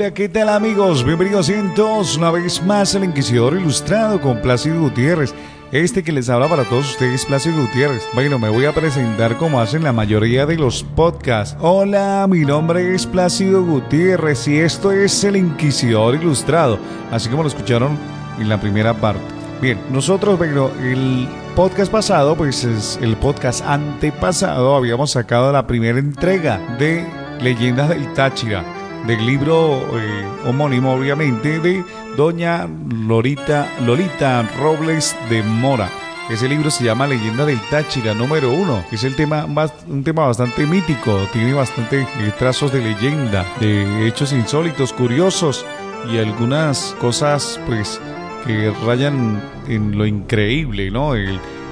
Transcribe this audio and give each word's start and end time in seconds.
Hola, 0.00 0.14
¿qué 0.14 0.30
tal 0.30 0.48
amigos? 0.48 1.04
Bienvenidos 1.04 1.52
todos 1.76 2.16
una 2.16 2.30
vez 2.30 2.62
más 2.62 2.94
al 2.94 3.04
Inquisidor 3.04 3.52
Ilustrado 3.52 4.18
con 4.18 4.40
Plácido 4.40 4.80
Gutiérrez. 4.80 5.34
Este 5.72 6.02
que 6.02 6.10
les 6.10 6.30
habla 6.30 6.48
para 6.48 6.64
todos 6.64 6.92
ustedes, 6.92 7.26
Plácido 7.26 7.60
Gutiérrez. 7.60 8.08
Bueno, 8.14 8.38
me 8.38 8.48
voy 8.48 8.64
a 8.64 8.72
presentar 8.72 9.36
como 9.36 9.60
hacen 9.60 9.84
la 9.84 9.92
mayoría 9.92 10.46
de 10.46 10.56
los 10.56 10.82
podcasts. 10.82 11.54
Hola, 11.60 12.26
mi 12.30 12.46
nombre 12.46 12.94
es 12.94 13.04
Plácido 13.04 13.62
Gutiérrez 13.62 14.48
y 14.48 14.60
esto 14.60 14.90
es 14.90 15.22
el 15.22 15.36
Inquisidor 15.36 16.14
Ilustrado, 16.14 16.78
así 17.10 17.28
como 17.28 17.42
lo 17.42 17.50
escucharon 17.50 17.98
en 18.38 18.48
la 18.48 18.58
primera 18.58 18.94
parte. 18.94 19.20
Bien, 19.60 19.78
nosotros, 19.92 20.38
bueno, 20.38 20.70
el 20.82 21.28
podcast 21.54 21.92
pasado, 21.92 22.36
pues 22.36 22.64
es 22.64 22.98
el 23.02 23.18
podcast 23.18 23.62
antepasado, 23.66 24.76
habíamos 24.76 25.10
sacado 25.10 25.52
la 25.52 25.66
primera 25.66 25.98
entrega 25.98 26.58
de 26.78 27.06
Leyendas 27.42 27.90
del 27.90 28.10
Táchira 28.14 28.79
del 29.06 29.24
libro 29.24 29.98
eh, 29.98 30.24
homónimo, 30.46 30.94
obviamente, 30.94 31.58
de 31.58 31.84
doña 32.16 32.68
Lolita, 32.88 33.68
Lolita 33.84 34.42
Robles 34.58 35.16
de 35.28 35.42
Mora. 35.42 35.90
Ese 36.28 36.48
libro 36.48 36.70
se 36.70 36.84
llama 36.84 37.08
Leyenda 37.08 37.44
del 37.44 37.60
Táchira 37.70 38.14
número 38.14 38.52
uno. 38.52 38.84
Es 38.92 39.02
el 39.02 39.16
tema, 39.16 39.46
un 39.88 40.04
tema 40.04 40.26
bastante 40.26 40.64
mítico, 40.64 41.26
tiene 41.32 41.52
bastante 41.52 42.06
trazos 42.38 42.72
de 42.72 42.80
leyenda, 42.80 43.44
de 43.58 44.06
hechos 44.06 44.32
insólitos, 44.32 44.92
curiosos 44.92 45.66
y 46.08 46.18
algunas 46.18 46.94
cosas, 47.00 47.60
pues, 47.66 48.00
que 48.46 48.72
rayan 48.86 49.42
en 49.66 49.98
lo 49.98 50.06
increíble, 50.06 50.90
¿no? 50.90 51.14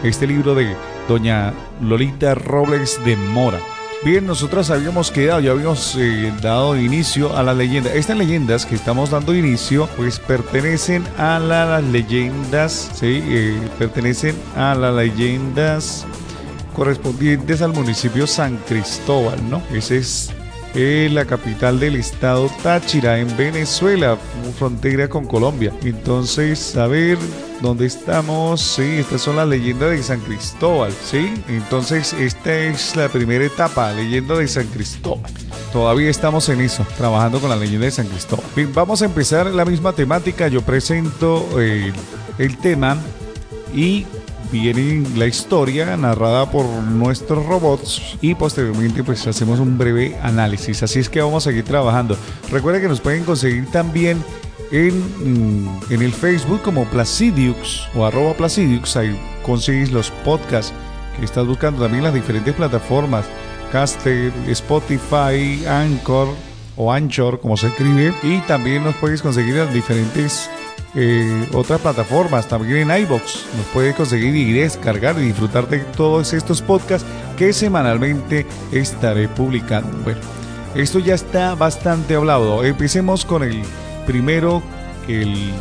este 0.03 0.27
libro 0.27 0.55
de 0.55 0.75
doña 1.09 1.53
Lolita 1.81 2.35
Robles 2.35 3.01
de 3.05 3.17
Mora. 3.17 3.61
Bien, 4.05 4.25
nosotros 4.25 4.71
habíamos 4.71 5.11
quedado, 5.11 5.41
ya 5.41 5.51
habíamos 5.51 5.97
eh, 5.97 6.33
dado 6.41 6.77
inicio 6.77 7.37
a 7.37 7.43
la 7.43 7.53
leyenda. 7.53 7.93
Estas 7.93 8.17
leyendas 8.17 8.65
que 8.65 8.77
estamos 8.77 9.11
dando 9.11 9.35
inicio, 9.35 9.89
pues 9.97 10.21
pertenecen 10.21 11.05
a 11.19 11.41
las 11.41 11.83
leyendas, 11.83 12.93
¿sí? 12.95 13.21
Eh, 13.27 13.61
pertenecen 13.77 14.37
a 14.57 14.77
las 14.77 14.95
leyendas 14.95 16.07
correspondientes 16.77 17.61
al 17.61 17.73
municipio 17.73 18.29
San 18.29 18.59
Cristóbal, 18.69 19.51
¿no? 19.51 19.61
Ese 19.73 19.97
es 19.97 20.31
eh, 20.75 21.09
la 21.13 21.25
capital 21.25 21.81
del 21.81 21.97
estado 21.97 22.51
Táchira, 22.63 23.19
en 23.19 23.37
Venezuela, 23.37 24.19
frontera 24.59 25.09
con 25.09 25.27
Colombia. 25.27 25.73
Entonces, 25.83 26.77
a 26.77 26.87
ver, 26.87 27.19
¿dónde 27.61 27.87
estamos? 27.87 28.61
Sí, 28.61 28.97
estas 28.99 29.23
son 29.23 29.37
las 29.37 29.49
leyendas 29.49 29.91
de 29.91 30.03
San 30.03 30.21
Cristóbal, 30.21 30.93
¿sí? 30.93 31.35
Entonces, 31.49 32.13
esta 32.13 32.55
es 32.55 32.97
la 32.97 33.09
primera 33.09 33.45
etapa, 33.45 33.93
leyenda 33.93 34.37
de 34.37 34.49
San 34.49 34.67
Cristóbal. 34.67 35.31
Todavía 35.73 36.11
estamos 36.11 36.49
en 36.49 36.61
eso, 36.61 36.87
trabajando 36.97 37.41
con 37.41 37.51
la 37.51 37.57
leyenda 37.57 37.87
de 37.87 37.93
San 37.93 38.07
Cristóbal. 38.07 38.45
Bien, 38.57 38.73
vamos 38.75 39.03
a 39.03 39.05
empezar 39.05 39.47
la 39.47 39.65
misma 39.65 39.93
temática. 39.93 40.49
Yo 40.49 40.63
presento 40.63 41.49
eh, 41.61 41.93
el 42.39 42.57
tema 42.59 42.97
y 43.75 44.07
viene 44.51 45.07
la 45.17 45.27
historia 45.27 45.97
narrada 45.97 46.51
por 46.51 46.65
nuestros 46.65 47.45
robots 47.47 48.17
y 48.21 48.35
posteriormente 48.35 49.05
pues 49.05 49.27
hacemos 49.27 49.61
un 49.61 49.79
breve 49.79 50.17
análisis. 50.23 50.83
Así 50.83 50.99
es 50.99 51.09
que 51.09 51.21
vamos 51.21 51.47
a 51.47 51.51
seguir 51.51 51.65
trabajando. 51.65 52.17
Recuerda 52.51 52.81
que 52.81 52.89
nos 52.89 53.01
pueden 53.01 53.25
conseguir 53.25 53.71
también 53.71 54.23
en, 54.71 55.65
mm, 55.65 55.93
en 55.93 56.03
el 56.03 56.13
Facebook 56.13 56.63
como 56.63 56.85
Placidiux 56.87 57.89
o 57.95 58.05
arroba 58.05 58.35
Placidiux. 58.35 58.97
Ahí 58.97 59.19
conseguís 59.43 59.91
los 59.93 60.11
podcasts 60.25 60.73
que 61.19 61.25
estás 61.25 61.47
buscando 61.47 61.83
también 61.83 62.05
las 62.05 62.15
diferentes 62.15 62.55
plataformas. 62.55 63.27
Caster, 63.73 64.33
Spotify, 64.47 65.67
Anchor 65.67 66.29
o 66.77 66.93
Anchor 66.93 67.41
como 67.41 67.57
se 67.57 67.69
escribe. 67.69 68.15
Y 68.23 68.41
también 68.43 68.85
nos 68.85 68.95
puedes 68.97 69.21
conseguir 69.23 69.57
las 69.57 69.73
diferentes 69.73 70.49
eh, 70.95 71.49
otras 71.53 71.81
plataformas, 71.81 72.49
también 72.49 72.91
en 72.91 73.03
iBox. 73.03 73.47
Nos 73.57 73.67
puede 73.73 73.95
conseguir 73.95 74.35
y 74.35 74.53
descargar 74.53 75.19
y 75.19 75.27
disfrutar 75.27 75.69
de 75.69 75.81
todos 75.81 76.33
estos 76.33 76.63
podcasts 76.63 77.07
que 77.37 77.53
semanalmente 77.53 78.47
estaré 78.73 79.29
publicando. 79.29 79.97
Bueno, 79.99 80.21
esto 80.75 80.99
ya 80.99 81.15
está 81.15 81.55
bastante 81.55 82.15
hablado. 82.15 82.65
Empecemos 82.65 83.25
con 83.25 83.43
el 83.43 83.63
primero, 84.07 84.63
el, 85.09 85.53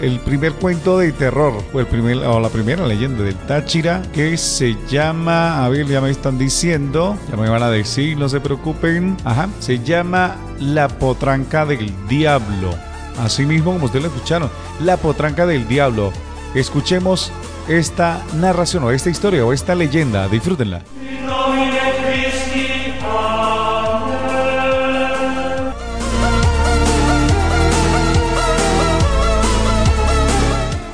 el, 0.00 0.20
primer 0.20 0.52
cuento 0.52 0.98
de 0.98 1.12
terror, 1.12 1.54
o, 1.72 1.80
el 1.80 1.86
primer, 1.86 2.18
o 2.18 2.38
la 2.38 2.48
primera 2.48 2.86
leyenda 2.86 3.24
del 3.24 3.34
Táchira, 3.34 4.02
que 4.12 4.36
se 4.36 4.76
llama, 4.88 5.64
a 5.64 5.68
ver, 5.68 5.86
ya 5.86 6.00
me 6.00 6.10
están 6.10 6.38
diciendo, 6.38 7.18
ya 7.28 7.36
me 7.36 7.48
van 7.48 7.62
a 7.62 7.70
decir, 7.70 8.16
no 8.16 8.28
se 8.28 8.40
preocupen. 8.40 9.16
Ajá, 9.24 9.48
se 9.58 9.80
llama 9.80 10.36
La 10.60 10.88
Potranca 10.88 11.66
del 11.66 11.92
Diablo. 12.08 12.93
Así 13.18 13.46
mismo 13.46 13.72
como 13.72 13.86
ustedes 13.86 14.04
lo 14.04 14.10
escucharon, 14.10 14.50
La 14.80 14.96
Potranca 14.96 15.46
del 15.46 15.68
Diablo. 15.68 16.12
Escuchemos 16.54 17.32
esta 17.68 18.22
narración 18.34 18.84
o 18.84 18.90
esta 18.90 19.10
historia 19.10 19.44
o 19.44 19.52
esta 19.52 19.74
leyenda, 19.74 20.28
disfrútenla. 20.28 20.82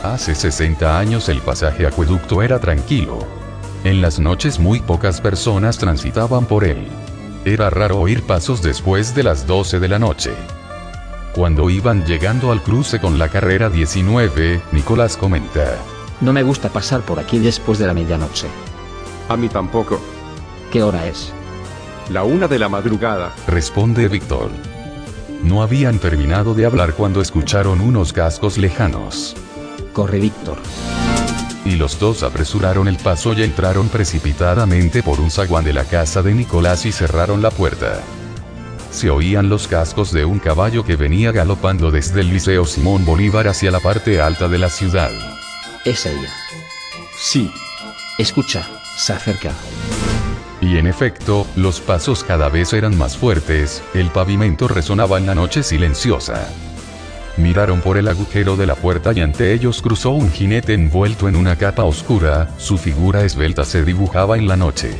Hace 0.03 0.35
60 0.35 0.99
años 0.99 1.29
el 1.31 1.41
pasaje 1.41 1.87
acueducto 1.87 2.43
era 2.43 2.59
tranquilo. 2.59 3.19
En 3.85 4.03
las 4.03 4.19
noches 4.19 4.59
muy 4.59 4.81
pocas 4.81 5.21
personas 5.21 5.79
transitaban 5.79 6.45
por 6.45 6.65
él. 6.65 6.89
Era 7.47 7.71
raro 7.71 7.99
oír 7.99 8.23
pasos 8.23 8.61
después 8.61 9.15
de 9.15 9.23
las 9.23 9.47
12 9.47 9.81
de 9.81 9.89
la 9.89 9.99
noche. 9.99 10.33
Cuando 11.35 11.71
iban 11.71 12.05
llegando 12.05 12.51
al 12.51 12.61
cruce 12.61 12.99
con 12.99 13.17
la 13.17 13.29
carrera 13.29 13.71
19, 13.71 14.61
Nicolás 14.73 15.17
comenta. 15.17 15.79
No 16.21 16.33
me 16.33 16.43
gusta 16.43 16.71
pasar 16.71 17.03
por 17.03 17.21
aquí 17.21 17.39
después 17.39 17.79
de 17.79 17.87
la 17.87 17.95
medianoche. 17.95 18.49
A 19.29 19.37
mí 19.37 19.49
tampoco. 19.49 20.01
¿Qué 20.73 20.83
hora 20.83 21.07
es? 21.07 21.33
La 22.11 22.25
una 22.25 22.49
de 22.49 22.59
la 22.59 22.69
madrugada. 22.69 23.33
Responde 23.47 24.09
Víctor. 24.09 24.51
No 25.45 25.63
habían 25.63 26.01
terminado 26.01 26.53
de 26.53 26.67
hablar 26.67 26.95
cuando 26.95 27.21
escucharon 27.21 27.81
unos 27.81 28.13
cascos 28.13 28.59
lejanos. 28.59 29.37
Corre 29.93 30.19
Víctor. 30.19 30.59
Y 31.65 31.77
los 31.77 32.01
dos 32.01 32.25
apresuraron 32.25 32.89
el 32.89 32.97
paso 32.97 33.35
y 33.35 33.45
entraron 33.45 33.89
precipitadamente 33.89 35.05
por 35.05 35.21
un 35.21 35.31
zaguán 35.31 35.65
de 35.65 35.75
la 35.75 35.85
casa 35.85 36.23
de 36.23 36.35
Nicolás 36.35 36.87
y 36.87 36.93
cerraron 36.93 37.41
la 37.41 37.53
puerta 37.53 38.03
se 38.91 39.11
oían 39.11 39.49
los 39.49 39.69
cascos 39.69 40.12
de 40.12 40.25
un 40.25 40.39
caballo 40.39 40.84
que 40.84 40.97
venía 40.97 41.33
galopando 41.33 41.91
desde 41.91 42.21
el 42.21 42.31
Liceo 42.31 42.65
Simón 42.65 43.05
Bolívar 43.05 43.49
hacia 43.49 43.71
la 43.71 43.81
parte 43.81 44.21
alta 44.21 44.49
de 44.49 44.59
la 44.59 44.69
ciudad. 44.69 45.11
Es 45.84 46.06
ella. 46.06 46.31
Sí. 47.17 47.51
Escucha, 48.19 48.67
se 48.97 49.12
acerca. 49.12 49.53
Y 50.61 50.77
en 50.77 50.87
efecto, 50.87 51.47
los 51.56 51.81
pasos 51.81 52.23
cada 52.23 52.51
vez 52.51 52.73
eran 52.75 52.98
más 52.98 53.16
fuertes, 53.16 53.83
el 53.95 54.10
pavimento 54.10 54.69
resonaba 54.69 55.16
en 55.16 55.27
la 55.27 55.34
noche 55.34 55.63
silenciosa. 55.63 56.48
Miraron 57.39 57.81
por 57.81 57.97
el 57.97 58.09
agujero 58.09 58.57
de 58.57 58.66
la 58.66 58.75
puerta 58.75 59.13
y 59.15 59.21
ante 59.21 59.54
ellos 59.54 59.81
cruzó 59.81 60.10
un 60.10 60.31
jinete 60.31 60.75
envuelto 60.75 61.28
en 61.28 61.37
una 61.37 61.57
capa 61.57 61.84
oscura, 61.84 62.51
su 62.59 62.77
figura 62.77 63.25
esbelta 63.25 63.65
se 63.65 63.84
dibujaba 63.84 64.37
en 64.37 64.47
la 64.48 64.57
noche. 64.57 64.91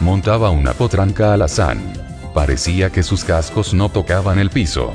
Montaba 0.00 0.50
una 0.50 0.72
potranca 0.72 1.32
alazán. 1.32 2.05
Parecía 2.36 2.90
que 2.90 3.02
sus 3.02 3.24
cascos 3.24 3.72
no 3.72 3.88
tocaban 3.88 4.38
el 4.38 4.50
piso. 4.50 4.92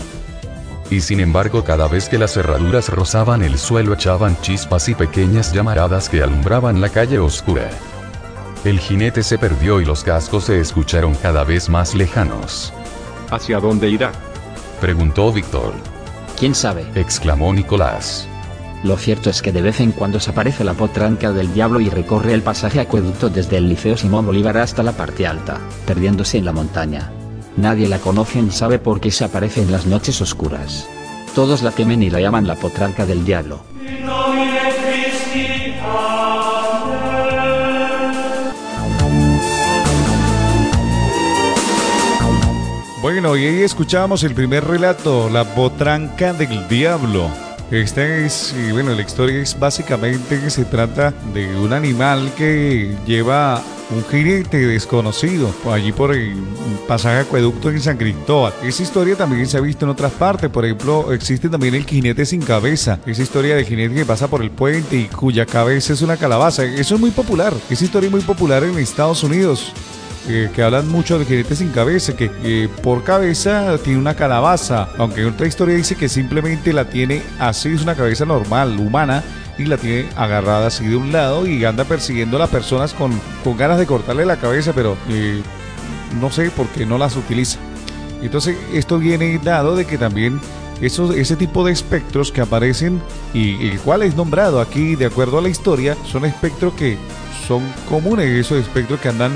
Y 0.92 1.02
sin 1.02 1.20
embargo 1.20 1.64
cada 1.64 1.88
vez 1.88 2.08
que 2.08 2.20
las 2.20 2.34
cerraduras 2.34 2.90
rozaban 2.90 3.42
el 3.42 3.58
suelo 3.58 3.96
echaban 3.96 4.40
chispas 4.42 4.88
y 4.90 4.94
pequeñas 4.94 5.52
llamaradas 5.52 6.08
que 6.08 6.22
alumbraban 6.22 6.82
la 6.82 6.90
calle 6.90 7.18
oscura. 7.18 7.72
El 8.64 8.80
jinete 8.80 9.24
se 9.24 9.40
perdió 9.40 9.82
y 9.82 9.86
los 9.86 10.04
cascos 10.04 10.44
se 10.44 10.60
escucharon 10.60 11.16
cada 11.16 11.44
vez 11.44 11.68
más 11.68 11.96
lejanos. 11.96 12.74
¿Hacia 13.32 13.60
dónde 13.60 13.90
irá? 13.90 14.12
Preguntó 14.80 15.34
Víctor. 15.34 15.74
¿Quién 16.38 16.54
sabe? 16.54 16.86
exclamó 16.94 17.52
Nicolás. 17.56 18.28
Lo 18.84 18.98
cierto 18.98 19.32
es 19.32 19.42
que 19.42 19.52
de 19.52 19.64
vez 19.64 19.80
en 19.80 19.94
cuando 19.94 20.20
se 20.20 20.30
aparece 20.30 20.64
la 20.64 20.76
potranca 20.76 21.32
del 21.32 21.52
diablo 21.56 21.80
y 21.80 21.90
recorre 21.90 22.36
el 22.36 22.44
pasaje 22.44 22.80
acueducto 22.80 23.32
desde 23.32 23.58
el 23.58 23.68
Liceo 23.68 23.98
Simón 23.98 24.28
Bolívar 24.28 24.60
hasta 24.60 24.84
la 24.84 24.92
parte 24.92 25.26
alta, 25.26 25.60
perdiéndose 25.88 26.38
en 26.38 26.46
la 26.46 26.52
montaña. 26.52 27.12
Nadie 27.58 27.88
la 27.88 28.00
conoce 28.00 28.42
ni 28.42 28.52
sabe 28.52 28.80
por 28.80 29.00
qué 29.00 29.12
se 29.12 29.26
aparece 29.26 29.62
en 29.62 29.72
las 29.72 29.86
noches 29.86 30.22
oscuras. 30.22 30.88
Todos 31.36 31.62
la 31.62 31.72
temen 31.72 32.02
y 32.04 32.10
la 32.10 32.20
llaman 32.20 32.48
la 32.48 32.56
potranca 32.56 33.06
del 33.06 33.26
diablo. 33.26 33.62
Bueno, 43.02 43.36
y 43.36 43.46
ahí 43.46 43.62
escuchamos 43.62 44.24
el 44.24 44.34
primer 44.36 44.64
relato, 44.64 45.30
La 45.30 45.44
potranca 45.44 46.34
del 46.34 46.68
diablo. 46.68 47.51
Esta 47.72 48.06
es, 48.06 48.54
bueno, 48.74 48.94
la 48.94 49.02
historia 49.02 49.42
es 49.42 49.58
básicamente 49.58 50.42
que 50.42 50.50
se 50.50 50.66
trata 50.66 51.14
de 51.34 51.56
un 51.56 51.72
animal 51.72 52.30
que 52.36 52.94
lleva 53.08 53.64
un 53.96 54.04
jinete 54.04 54.58
desconocido 54.68 55.50
allí 55.72 55.94
por 55.94 56.14
el 56.14 56.36
pasaje 56.86 57.20
acueducto 57.20 57.70
en 57.70 57.80
San 57.80 57.96
Cristóbal. 57.96 58.54
Esa 58.62 58.84
historia 58.84 59.16
también 59.16 59.48
se 59.48 59.58
ha 59.58 59.62
visto 59.62 59.86
en 59.86 59.92
otras 59.92 60.12
partes, 60.12 60.50
por 60.50 60.66
ejemplo, 60.66 61.14
existe 61.14 61.48
también 61.48 61.74
el 61.74 61.86
jinete 61.86 62.26
sin 62.26 62.42
cabeza, 62.42 63.00
esa 63.06 63.24
historia 63.24 63.56
de 63.56 63.64
jinete 63.64 63.96
que 63.96 64.06
pasa 64.06 64.28
por 64.28 64.42
el 64.42 64.52
puente 64.52 64.98
y 64.98 65.06
cuya 65.06 65.46
cabeza 65.46 65.94
es 65.94 66.02
una 66.02 66.18
calabaza. 66.18 66.66
Eso 66.66 66.96
es 66.96 67.02
muy 67.02 67.12
popular, 67.12 67.54
esa 67.70 67.86
historia 67.86 68.08
es 68.08 68.12
muy 68.12 68.22
popular 68.22 68.66
en 68.66 68.78
Estados 68.80 69.24
Unidos. 69.24 69.72
Que 70.28 70.64
hablan 70.64 70.88
mucho 70.88 71.20
de 71.20 71.26
jinete 71.26 71.56
sin 71.56 71.70
cabeza, 71.70 72.16
que 72.16 72.70
por 72.84 73.04
cabeza 73.04 73.78
tiene 73.84 74.00
una 74.00 74.16
calabaza, 74.16 74.88
aunque 74.98 75.26
otra 75.26 75.48
historia 75.48 75.76
dice 75.76 75.96
que 75.96 76.08
simplemente 76.08 76.74
la 76.74 76.86
tiene 76.86 77.22
así, 77.40 77.70
es 77.70 77.82
una 77.82 77.96
cabeza 77.96 78.24
normal, 78.26 78.80
humana, 78.80 79.24
y 79.58 79.66
la 79.66 79.78
tiene 79.78 80.10
agarrada 80.16 80.68
así 80.68 80.86
de 80.86 80.96
un 80.96 81.12
lado 81.12 81.46
y 81.46 81.64
anda 81.66 81.84
persiguiendo 81.84 82.38
a 82.38 82.42
las 82.42 82.50
personas 82.50 82.94
con, 82.94 83.12
con 83.44 83.58
ganas 83.58 83.78
de 83.78 83.86
cortarle 83.86 84.26
la 84.26 84.38
cabeza, 84.38 84.74
pero 84.74 84.98
eh, 85.10 85.42
no 86.20 86.32
sé 86.32 86.50
por 86.52 86.68
qué 86.68 86.86
no 86.86 86.98
las 86.98 87.16
utiliza. 87.16 87.60
Entonces 88.22 88.56
esto 88.74 89.00
viene 89.00 89.40
dado 89.44 89.76
de 89.76 89.86
que 89.86 89.98
también 89.98 90.40
esos, 90.82 91.16
ese 91.16 91.36
tipo 91.36 91.66
de 91.66 91.72
espectros 91.72 92.32
que 92.32 92.42
aparecen 92.42 93.02
y 93.34 93.68
el 93.68 93.80
cual 93.80 94.04
es 94.04 94.16
nombrado 94.16 94.62
aquí 94.62 94.96
de 94.96 95.06
acuerdo 95.06 95.38
a 95.38 95.42
la 95.42 95.50
historia 95.50 95.96
son 96.06 96.26
espectros 96.26 96.74
que 96.74 96.98
son 97.48 97.64
comunes, 97.90 98.28
esos 98.28 98.60
espectros 98.60 99.00
que 99.00 99.10
andan 99.10 99.32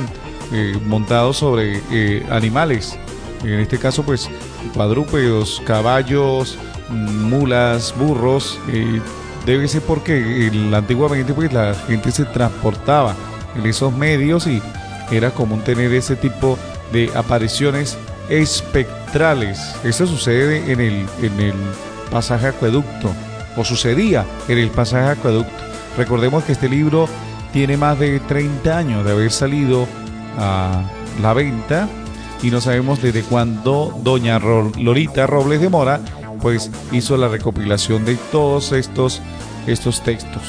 eh, 0.51 0.77
montados 0.85 1.37
sobre 1.37 1.81
eh, 1.91 2.25
animales. 2.29 2.97
En 3.43 3.59
este 3.59 3.77
caso, 3.77 4.03
pues 4.03 4.29
cuadrúpedos, 4.73 5.61
caballos, 5.65 6.57
mulas, 6.89 7.93
burros. 7.97 8.59
Eh, 8.69 9.01
debe 9.45 9.67
ser 9.67 9.81
porque 9.81 10.51
antiguamente 10.73 11.33
pues 11.33 11.53
la 11.53 11.75
gente 11.87 12.11
se 12.11 12.25
transportaba 12.25 13.15
en 13.55 13.65
esos 13.65 13.93
medios 13.95 14.47
y 14.47 14.61
era 15.11 15.31
común 15.31 15.61
tener 15.61 15.93
ese 15.93 16.15
tipo 16.15 16.57
de 16.91 17.11
apariciones 17.15 17.97
espectrales. 18.29 19.75
Esto 19.83 20.07
sucede 20.07 20.71
en 20.71 20.79
el, 20.79 21.05
en 21.21 21.39
el 21.39 21.53
pasaje 22.09 22.47
acueducto, 22.47 23.11
o 23.55 23.63
sucedía 23.63 24.25
en 24.47 24.57
el 24.57 24.69
pasaje 24.69 25.11
acueducto. 25.11 25.53
Recordemos 25.97 26.43
que 26.43 26.53
este 26.53 26.69
libro 26.69 27.07
tiene 27.53 27.77
más 27.77 27.97
de 27.99 28.19
30 28.19 28.77
años 28.77 29.05
de 29.05 29.11
haber 29.11 29.31
salido 29.31 29.87
a 30.37 30.83
la 31.21 31.33
venta 31.33 31.87
y 32.41 32.51
no 32.51 32.61
sabemos 32.61 33.01
desde 33.01 33.23
cuándo 33.23 33.97
doña 34.03 34.39
Lorita 34.39 35.27
Robles 35.27 35.61
de 35.61 35.69
Mora 35.69 36.01
pues 36.41 36.69
hizo 36.91 37.17
la 37.17 37.27
recopilación 37.27 38.05
de 38.05 38.15
todos 38.31 38.71
estos, 38.71 39.21
estos 39.65 40.01
textos. 40.03 40.43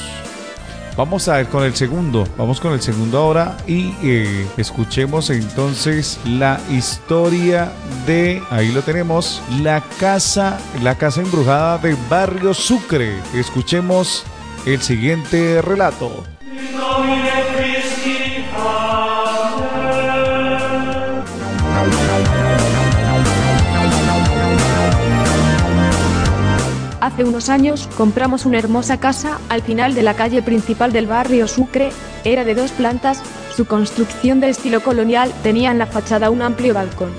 Vamos 0.95 1.27
a 1.27 1.37
ver 1.37 1.47
con 1.47 1.63
el 1.63 1.75
segundo, 1.75 2.27
vamos 2.37 2.59
con 2.59 2.73
el 2.73 2.81
segundo 2.81 3.19
ahora 3.19 3.55
y 3.67 3.93
eh, 4.03 4.47
escuchemos 4.57 5.29
entonces 5.29 6.19
la 6.25 6.59
historia 6.71 7.71
de, 8.07 8.41
ahí 8.49 8.71
lo 8.71 8.81
tenemos, 8.81 9.41
la 9.61 9.81
casa, 9.99 10.59
la 10.81 10.95
casa 10.95 11.21
embrujada 11.21 11.77
de 11.77 11.95
Barrio 12.09 12.53
Sucre. 12.55 13.15
Escuchemos 13.35 14.23
el 14.65 14.81
siguiente 14.81 15.61
relato. 15.61 16.23
Hace 27.17 27.25
unos 27.25 27.49
años 27.49 27.89
compramos 27.97 28.45
una 28.45 28.59
hermosa 28.59 28.99
casa 28.99 29.39
al 29.49 29.63
final 29.63 29.95
de 29.95 30.03
la 30.03 30.13
calle 30.13 30.43
principal 30.43 30.91
del 30.91 31.07
barrio 31.07 31.47
Sucre, 31.47 31.89
era 32.23 32.43
de 32.43 32.53
dos 32.53 32.69
plantas, 32.69 33.23
su 33.55 33.65
construcción 33.65 34.39
de 34.39 34.49
estilo 34.49 34.83
colonial 34.83 35.33
tenía 35.41 35.71
en 35.71 35.79
la 35.79 35.87
fachada 35.87 36.29
un 36.29 36.43
amplio 36.43 36.75
balcón. 36.75 37.09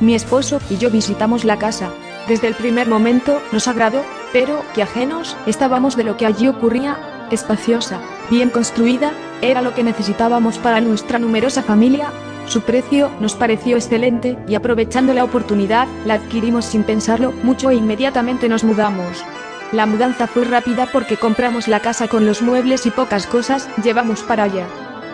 Mi 0.00 0.14
esposo 0.14 0.58
y 0.70 0.78
yo 0.78 0.90
visitamos 0.90 1.44
la 1.44 1.58
casa. 1.58 1.90
Desde 2.28 2.48
el 2.48 2.54
primer 2.54 2.88
momento 2.88 3.42
nos 3.52 3.68
agradó, 3.68 4.02
pero 4.32 4.64
que 4.74 4.84
ajenos 4.84 5.36
estábamos 5.44 5.98
de 5.98 6.04
lo 6.04 6.16
que 6.16 6.24
allí 6.24 6.48
ocurría, 6.48 6.96
espaciosa, 7.30 8.00
bien 8.30 8.48
construida, 8.48 9.12
era 9.42 9.60
lo 9.60 9.74
que 9.74 9.84
necesitábamos 9.84 10.56
para 10.56 10.80
nuestra 10.80 11.18
numerosa 11.18 11.62
familia, 11.62 12.10
su 12.46 12.62
precio 12.62 13.10
nos 13.20 13.34
pareció 13.34 13.76
excelente 13.76 14.36
y 14.48 14.54
aprovechando 14.54 15.14
la 15.14 15.24
oportunidad, 15.24 15.86
la 16.04 16.14
adquirimos 16.14 16.64
sin 16.64 16.82
pensarlo 16.82 17.32
mucho 17.42 17.70
e 17.70 17.74
inmediatamente 17.74 18.48
nos 18.48 18.64
mudamos. 18.64 19.24
La 19.72 19.86
mudanza 19.86 20.26
fue 20.26 20.44
rápida 20.44 20.86
porque 20.92 21.16
compramos 21.16 21.66
la 21.66 21.80
casa 21.80 22.08
con 22.08 22.26
los 22.26 22.42
muebles 22.42 22.84
y 22.84 22.90
pocas 22.90 23.26
cosas 23.26 23.68
llevamos 23.82 24.22
para 24.22 24.42
allá. 24.44 24.66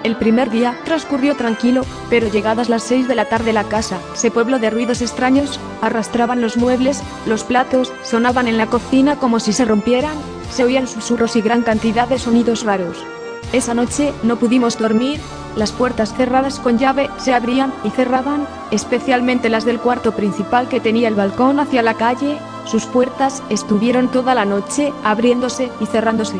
El 0.04 0.16
primer 0.16 0.50
día 0.50 0.76
transcurrió 0.84 1.36
tranquilo, 1.36 1.84
pero 2.08 2.28
llegadas 2.28 2.68
las 2.68 2.82
6 2.84 3.08
de 3.08 3.14
la 3.14 3.26
tarde 3.26 3.52
la 3.52 3.64
casa 3.64 3.98
se 4.14 4.30
pueblo 4.30 4.58
de 4.58 4.70
ruidos 4.70 5.02
extraños, 5.02 5.60
arrastraban 5.82 6.40
los 6.40 6.56
muebles, 6.56 7.02
los 7.26 7.44
platos, 7.44 7.92
sonaban 8.02 8.48
en 8.48 8.56
la 8.56 8.66
cocina 8.66 9.16
como 9.16 9.40
si 9.40 9.52
se 9.52 9.64
rompieran, 9.64 10.16
se 10.50 10.64
oían 10.64 10.88
susurros 10.88 11.36
y 11.36 11.40
gran 11.40 11.62
cantidad 11.62 12.08
de 12.08 12.18
sonidos 12.18 12.64
raros. 12.64 13.04
Esa 13.52 13.74
noche 13.74 14.12
no 14.22 14.36
pudimos 14.36 14.78
dormir, 14.78 15.20
las 15.56 15.72
puertas 15.72 16.14
cerradas 16.14 16.60
con 16.60 16.78
llave 16.78 17.10
se 17.18 17.34
abrían 17.34 17.72
y 17.84 17.90
cerraban, 17.90 18.46
especialmente 18.70 19.48
las 19.48 19.64
del 19.64 19.80
cuarto 19.80 20.12
principal 20.12 20.68
que 20.68 20.80
tenía 20.80 21.08
el 21.08 21.14
balcón 21.14 21.60
hacia 21.60 21.82
la 21.82 21.94
calle, 21.94 22.38
sus 22.64 22.84
puertas 22.86 23.42
estuvieron 23.48 24.08
toda 24.08 24.34
la 24.34 24.44
noche 24.44 24.92
abriéndose 25.02 25.70
y 25.80 25.86
cerrándose. 25.86 26.36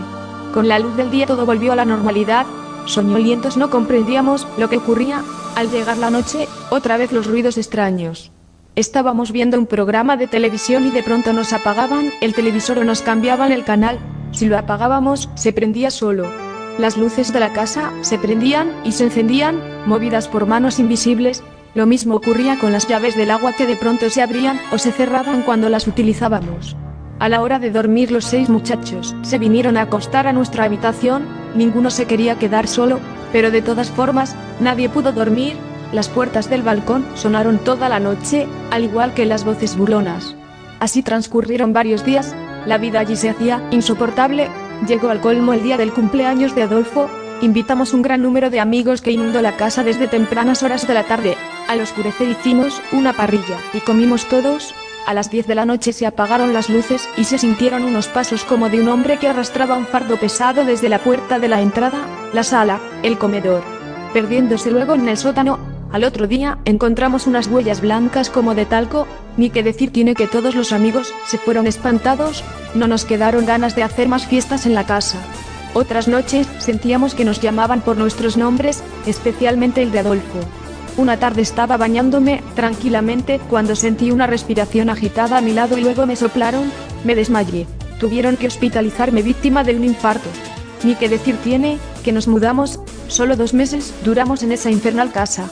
Con 0.53 0.69
la 0.69 0.79
luz 0.79 0.97
del 0.97 1.11
día 1.11 1.27
todo 1.27 1.47
volvió 1.47 1.73
a 1.73 1.77
la 1.77 1.85
normalidad, 1.85 2.47
soñolientos 2.85 3.57
no 3.57 3.71
comprendíamos 3.71 4.47
lo 4.57 4.69
que 4.69 4.79
ocurría, 4.79 5.23
al 5.57 5.71
llegar 5.71 5.99
la 5.99 6.11
noche, 6.11 6.49
otra 6.71 6.97
vez 6.97 7.13
los 7.13 7.27
ruidos 7.27 7.59
extraños. 7.59 8.31
Estábamos 8.77 9.33
viendo 9.33 9.59
un 9.59 9.67
programa 9.67 10.17
de 10.17 10.29
televisión 10.29 10.87
y 10.87 10.91
de 10.91 11.03
pronto 11.03 11.33
nos 11.33 11.53
apagaban 11.53 12.13
el 12.21 12.35
televisor 12.35 12.79
o 12.79 12.85
nos 12.85 13.03
cambiaban 13.03 13.51
el 13.51 13.65
canal, 13.65 13.99
si 14.31 14.47
lo 14.47 14.57
apagábamos, 14.57 15.29
se 15.35 15.53
prendía 15.53 15.91
solo. 15.91 16.48
Las 16.79 16.97
luces 16.97 17.33
de 17.33 17.41
la 17.41 17.53
casa 17.53 17.93
se 18.03 18.19
prendían 18.19 18.71
y 18.85 18.93
se 18.93 19.03
encendían, 19.03 19.61
movidas 19.87 20.29
por 20.29 20.47
manos 20.47 20.79
invisibles. 20.79 21.43
Lo 21.75 21.87
mismo 21.87 22.15
ocurría 22.15 22.57
con 22.57 22.71
las 22.71 22.87
llaves 22.87 23.17
del 23.17 23.33
agua 23.33 23.53
que 23.53 23.67
de 23.67 23.75
pronto 23.75 24.09
se 24.11 24.23
abrían 24.23 24.61
o 24.71 24.79
se 24.79 24.93
cerraban 24.93 25.43
cuando 25.43 25.69
las 25.69 25.89
utilizábamos. 25.89 26.77
A 27.19 27.29
la 27.29 27.43
hora 27.43 27.59
de 27.59 27.73
dormir 27.73 28.13
los 28.13 28.25
seis 28.25 28.49
muchachos 28.49 29.17
se 29.23 29.39
vinieron 29.39 29.77
a 29.77 29.83
acostar 29.83 30.29
a 30.29 30.33
nuestra 30.33 30.65
habitación, 30.65 31.27
ninguno 31.57 31.91
se 31.91 32.07
quería 32.07 32.39
quedar 32.39 32.69
solo, 32.69 33.01
pero 33.33 33.51
de 33.51 33.61
todas 33.61 33.91
formas, 33.91 34.37
nadie 34.61 34.89
pudo 34.89 35.11
dormir, 35.11 35.57
las 35.93 36.09
puertas 36.09 36.49
del 36.49 36.63
balcón 36.63 37.05
sonaron 37.17 37.59
toda 37.59 37.89
la 37.89 37.99
noche, 37.99 38.47
al 38.71 38.85
igual 38.85 39.15
que 39.15 39.27
las 39.27 39.45
voces 39.45 39.77
bulonas. 39.77 40.37
Así 40.79 41.03
transcurrieron 41.03 41.73
varios 41.73 42.05
días, 42.05 42.37
la 42.67 42.79
vida 42.79 43.01
allí 43.01 43.17
se 43.17 43.31
hacía 43.31 43.67
insoportable, 43.73 44.49
Llegó 44.87 45.11
al 45.11 45.21
colmo 45.21 45.53
el 45.53 45.63
día 45.63 45.77
del 45.77 45.93
cumpleaños 45.93 46.55
de 46.55 46.63
Adolfo, 46.63 47.11
invitamos 47.41 47.93
un 47.93 48.03
gran 48.03 48.23
número 48.23 48.49
de 48.49 48.61
amigos 48.61 49.03
que 49.03 49.11
inundó 49.11 49.43
la 49.43 49.57
casa 49.57 49.83
desde 49.83 50.07
tempranas 50.07 50.63
horas 50.63 50.87
de 50.87 50.95
la 50.95 51.05
tarde. 51.05 51.37
Al 51.67 51.81
oscurecer 51.81 52.29
hicimos 52.29 52.81
una 52.93 53.13
parrilla 53.13 53.59
y 53.75 53.81
comimos 53.81 54.27
todos. 54.29 54.75
A 55.07 55.15
las 55.15 55.31
10 55.31 55.47
de 55.47 55.55
la 55.55 55.65
noche 55.65 55.93
se 55.93 56.07
apagaron 56.07 56.53
las 56.53 56.69
luces 56.69 57.09
y 57.17 57.25
se 57.25 57.39
sintieron 57.39 57.85
unos 57.85 58.09
pasos 58.09 58.45
como 58.45 58.69
de 58.69 58.81
un 58.81 58.89
hombre 58.89 59.17
que 59.17 59.27
arrastraba 59.27 59.77
un 59.77 59.87
fardo 59.87 60.17
pesado 60.17 60.65
desde 60.65 60.89
la 60.89 61.01
puerta 61.01 61.39
de 61.39 61.49
la 61.49 61.61
entrada, 61.61 61.99
la 62.33 62.45
sala, 62.45 62.79
el 63.03 63.19
comedor. 63.19 63.63
Perdiéndose 64.13 64.71
luego 64.71 64.95
en 64.95 65.09
el 65.09 65.17
sótano, 65.17 65.59
al 65.93 66.05
otro 66.05 66.27
día 66.27 66.59
encontramos 66.65 67.27
unas 67.27 67.47
huellas 67.47 67.81
blancas 67.81 68.31
como 68.31 68.55
de 68.55 68.67
talco, 68.67 69.07
ni 69.37 69.51
que 69.51 69.63
decir 69.63 69.91
tiene 69.91 70.15
que 70.15 70.27
todos 70.27 70.55
los 70.55 70.73
amigos 70.73 71.13
se 71.27 71.39
fueron 71.39 71.67
espantados, 71.67 72.45
no 72.75 72.87
nos 72.87 73.05
quedaron 73.05 73.47
ganas 73.47 73.75
de 73.75 73.83
hacer 73.83 74.09
más 74.09 74.27
fiestas 74.27 74.67
en 74.67 74.75
la 74.75 74.85
casa. 74.85 75.19
Otras 75.75 76.09
noches 76.09 76.47
sentíamos 76.59 77.15
que 77.15 77.25
nos 77.25 77.41
llamaban 77.41 77.81
por 77.81 77.97
nuestros 77.97 78.37
nombres, 78.37 78.83
especialmente 79.07 79.83
el 79.83 79.93
de 79.93 80.01
Adolfo. 80.01 80.41
Una 80.97 81.19
tarde 81.19 81.43
estaba 81.43 81.77
bañándome 81.77 82.43
tranquilamente 82.57 83.41
cuando 83.49 83.77
sentí 83.77 84.11
una 84.11 84.27
respiración 84.27 84.91
agitada 84.91 85.39
a 85.39 85.41
mi 85.41 85.53
lado 85.53 85.79
y 85.79 85.83
luego 85.83 86.07
me 86.07 86.17
soplaron, 86.17 86.73
me 87.05 87.15
desmayé. 87.15 87.67
Tuvieron 88.01 88.37
que 88.37 88.49
hospitalizarme 88.49 89.23
víctima 89.23 89.63
de 89.63 89.77
un 89.77 89.85
infarto. 89.85 90.29
Ni 90.83 90.97
que 90.97 91.09
decir 91.09 91.37
tiene, 91.37 91.79
que 92.03 92.13
nos 92.13 92.29
mudamos, 92.29 92.81
solo 93.07 93.37
dos 93.37 93.55
meses 93.55 93.95
duramos 94.05 94.43
en 94.43 94.53
esa 94.53 94.71
infernal 94.71 95.13
casa. 95.13 95.49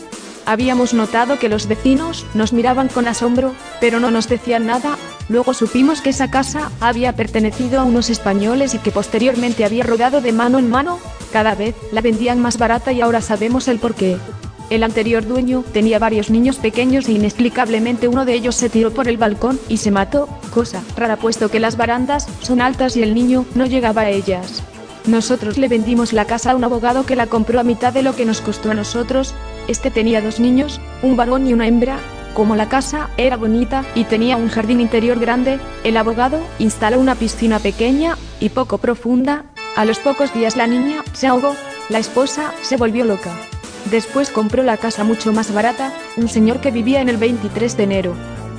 Habíamos 0.46 0.94
notado 0.94 1.40
que 1.40 1.48
los 1.48 1.66
vecinos 1.66 2.24
nos 2.32 2.52
miraban 2.52 2.86
con 2.86 3.08
asombro, 3.08 3.52
pero 3.80 3.98
no 3.98 4.12
nos 4.12 4.28
decían 4.28 4.64
nada. 4.66 4.96
Luego 5.28 5.54
supimos 5.54 6.00
que 6.00 6.10
esa 6.10 6.30
casa 6.30 6.70
había 6.80 7.14
pertenecido 7.14 7.80
a 7.80 7.84
unos 7.84 8.10
españoles 8.10 8.72
y 8.74 8.78
que 8.78 8.92
posteriormente 8.92 9.64
había 9.64 9.82
rodado 9.82 10.20
de 10.20 10.32
mano 10.32 10.60
en 10.60 10.70
mano. 10.70 11.00
Cada 11.32 11.56
vez 11.56 11.74
la 11.90 12.00
vendían 12.00 12.40
más 12.40 12.58
barata 12.58 12.92
y 12.92 13.00
ahora 13.00 13.20
sabemos 13.20 13.66
el 13.66 13.80
porqué. 13.80 14.18
El 14.70 14.84
anterior 14.84 15.26
dueño 15.26 15.64
tenía 15.72 15.98
varios 15.98 16.30
niños 16.30 16.56
pequeños 16.56 17.08
e 17.08 17.12
inexplicablemente 17.12 18.06
uno 18.06 18.24
de 18.24 18.34
ellos 18.34 18.54
se 18.54 18.68
tiró 18.68 18.92
por 18.92 19.08
el 19.08 19.16
balcón 19.16 19.58
y 19.68 19.76
se 19.78 19.90
mató, 19.92 20.28
cosa 20.52 20.82
rara 20.96 21.16
puesto 21.16 21.50
que 21.50 21.60
las 21.60 21.76
barandas 21.76 22.26
son 22.40 22.60
altas 22.60 22.96
y 22.96 23.02
el 23.02 23.14
niño 23.14 23.44
no 23.54 23.66
llegaba 23.66 24.02
a 24.02 24.10
ellas. 24.10 24.62
Nosotros 25.06 25.56
le 25.56 25.68
vendimos 25.68 26.12
la 26.12 26.24
casa 26.24 26.50
a 26.50 26.56
un 26.56 26.64
abogado 26.64 27.06
que 27.06 27.14
la 27.14 27.28
compró 27.28 27.60
a 27.60 27.64
mitad 27.64 27.92
de 27.92 28.02
lo 28.02 28.16
que 28.16 28.24
nos 28.24 28.40
costó 28.40 28.72
a 28.72 28.74
nosotros, 28.74 29.34
este 29.68 29.90
tenía 29.90 30.20
dos 30.20 30.40
niños, 30.40 30.80
un 31.02 31.16
varón 31.16 31.46
y 31.46 31.52
una 31.52 31.66
hembra. 31.66 31.98
Como 32.34 32.54
la 32.54 32.68
casa 32.68 33.08
era 33.16 33.36
bonita 33.36 33.84
y 33.94 34.04
tenía 34.04 34.36
un 34.36 34.48
jardín 34.48 34.80
interior 34.80 35.18
grande, 35.18 35.58
el 35.84 35.96
abogado 35.96 36.40
instaló 36.58 37.00
una 37.00 37.14
piscina 37.14 37.58
pequeña 37.58 38.16
y 38.40 38.50
poco 38.50 38.78
profunda. 38.78 39.44
A 39.74 39.84
los 39.84 39.98
pocos 39.98 40.34
días 40.34 40.56
la 40.56 40.66
niña 40.66 41.02
se 41.12 41.26
ahogó, 41.26 41.54
la 41.88 41.98
esposa 41.98 42.52
se 42.62 42.76
volvió 42.76 43.04
loca. 43.04 43.32
Después 43.90 44.30
compró 44.30 44.62
la 44.62 44.76
casa 44.76 45.04
mucho 45.04 45.32
más 45.32 45.52
barata, 45.52 45.92
un 46.16 46.28
señor 46.28 46.60
que 46.60 46.70
vivía 46.70 47.00
en 47.00 47.08
el 47.08 47.16
23 47.16 47.76
de 47.76 47.82
enero. 47.84 48.14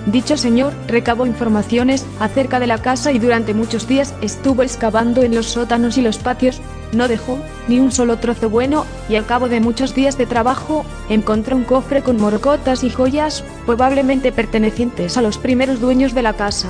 Dicho 0.08 0.38
señor 0.38 0.74
recabó 0.88 1.26
informaciones 1.26 2.06
acerca 2.22 2.62
de 2.62 2.68
la 2.68 2.82
casa 2.82 3.12
y 3.12 3.20
durante 3.20 3.54
muchos 3.54 3.90
días 3.90 4.16
estuvo 4.22 4.64
excavando 4.64 5.22
en 5.22 5.36
los 5.36 5.48
sótanos 5.48 5.98
y 5.98 6.02
los 6.02 6.18
patios, 6.18 6.62
no 6.94 7.10
dejó 7.10 7.38
ni 7.68 7.82
un 7.82 7.92
solo 7.92 8.18
trozo 8.18 8.50
bueno, 8.50 8.86
y 9.10 9.18
al 9.18 9.26
cabo 9.26 9.50
de 9.50 9.60
muchos 9.60 9.94
días 9.94 10.18
de 10.18 10.26
trabajo, 10.26 10.86
encontró 11.10 11.58
un 11.58 11.66
cofre 11.66 12.04
con 12.04 12.22
morcotas 12.22 12.86
y 12.86 12.90
joyas, 12.90 13.44
probablemente 13.66 14.32
pertenecientes 14.32 15.18
a 15.18 15.22
los 15.22 15.38
primeros 15.38 15.82
dueños 15.82 16.14
de 16.16 16.22
la 16.22 16.32
casa. 16.32 16.70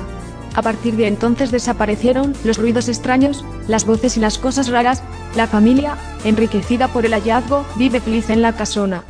A 0.55 0.63
partir 0.63 0.95
de 0.95 1.05
entonces 1.05 1.51
desaparecieron 1.51 2.33
los 2.43 2.57
ruidos 2.57 2.89
extraños, 2.89 3.45
las 3.67 3.85
voces 3.85 4.17
y 4.17 4.19
las 4.19 4.39
cosas 4.39 4.69
raras. 4.69 5.03
La 5.35 5.45
familia, 5.45 5.95
enriquecida 6.23 6.87
por 6.87 7.05
el 7.05 7.13
hallazgo, 7.13 7.63
vive 7.75 7.99
feliz 7.99 8.31
en 8.31 8.41
la 8.41 8.53
casona. 8.53 9.03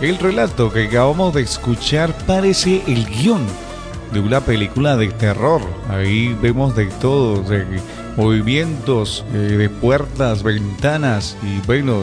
El 0.00 0.18
relato 0.18 0.72
que 0.72 0.86
acabamos 0.86 1.34
de 1.34 1.42
escuchar 1.42 2.16
parece 2.26 2.82
el 2.86 3.04
guion 3.04 3.44
de 4.14 4.20
una 4.20 4.40
película 4.40 4.96
de 4.96 5.08
terror. 5.08 5.60
Ahí 5.90 6.34
vemos 6.40 6.74
de 6.74 6.86
todo, 6.86 7.42
de 7.42 7.66
movimientos 8.16 9.26
eh, 9.34 9.36
de 9.36 9.68
puertas, 9.68 10.42
ventanas 10.42 11.36
y 11.42 11.60
bueno, 11.66 12.02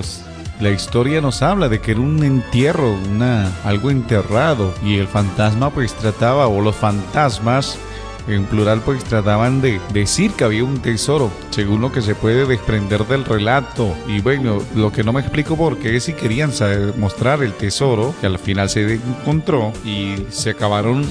la 0.60 0.70
historia 0.70 1.22
nos 1.22 1.42
habla 1.42 1.70
de 1.70 1.82
que 1.82 1.92
era 1.92 2.00
un 2.00 2.24
entierro, 2.24 2.94
una 2.94 3.51
algo 3.63 3.89
enterrado 3.89 4.75
y 4.84 4.98
el 4.98 5.08
fantasma 5.08 5.72
pues 5.72 5.96
trataba 5.96 6.48
o 6.48 6.62
los 6.62 6.75
fantasmas 6.75 7.80
en 8.27 8.46
plural 8.46 8.81
pues 8.81 9.03
trataban 9.03 9.62
de 9.62 9.79
decir 9.93 10.31
que 10.31 10.43
había 10.43 10.63
un 10.63 10.79
tesoro, 10.79 11.31
según 11.50 11.81
lo 11.81 11.91
que 11.91 12.01
se 12.01 12.15
puede 12.15 12.46
desprender 12.46 13.05
del 13.05 13.25
relato. 13.25 13.96
Y 14.07 14.22
bueno, 14.22 14.62
lo 14.75 14.91
que 14.91 15.03
no 15.03 15.13
me 15.13 15.22
explico 15.22 15.55
por 15.55 15.77
qué 15.77 16.00
si 16.00 16.13
querían 16.13 16.51
mostrar 16.98 17.43
el 17.43 17.53
tesoro, 17.53 18.13
que 18.19 18.27
al 18.27 18.39
final 18.39 18.69
se 18.69 18.96
encontró 18.96 19.72
y 19.86 20.15
se 20.29 20.51
acabaron 20.51 21.05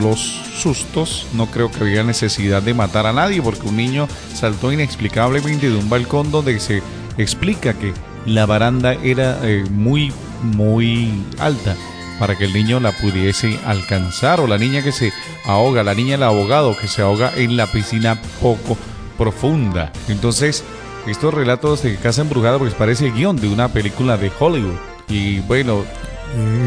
los 0.00 0.18
sustos, 0.20 1.26
no 1.34 1.46
creo 1.46 1.70
que 1.70 1.80
había 1.80 2.04
necesidad 2.04 2.62
de 2.62 2.74
matar 2.74 3.06
a 3.06 3.12
nadie, 3.12 3.42
porque 3.42 3.66
un 3.66 3.76
niño 3.76 4.08
saltó 4.32 4.72
inexplicablemente 4.72 5.68
de 5.68 5.76
un 5.76 5.90
balcón 5.90 6.30
donde 6.30 6.58
se 6.60 6.82
explica 7.18 7.74
que 7.74 7.92
la 8.26 8.46
baranda 8.46 8.94
era 8.94 9.40
eh, 9.42 9.64
muy, 9.70 10.12
muy 10.42 11.10
alta 11.38 11.76
para 12.22 12.38
que 12.38 12.44
el 12.44 12.52
niño 12.52 12.78
la 12.78 12.92
pudiese 12.92 13.58
alcanzar 13.66 14.38
o 14.38 14.46
la 14.46 14.56
niña 14.56 14.80
que 14.80 14.92
se 14.92 15.12
ahoga, 15.44 15.82
la 15.82 15.92
niña 15.92 16.12
del 16.12 16.22
abogado 16.22 16.76
que 16.76 16.86
se 16.86 17.02
ahoga 17.02 17.32
en 17.34 17.56
la 17.56 17.66
piscina 17.66 18.16
poco 18.40 18.78
profunda. 19.18 19.90
Entonces, 20.06 20.62
estos 21.08 21.34
relatos 21.34 21.82
de 21.82 21.96
Casa 21.96 22.20
Embrujada 22.20 22.60
pues 22.60 22.74
parece 22.74 23.06
el 23.06 23.14
guion 23.14 23.34
de 23.34 23.48
una 23.48 23.70
película 23.70 24.16
de 24.18 24.30
Hollywood. 24.38 24.76
Y 25.08 25.40
bueno, 25.40 25.84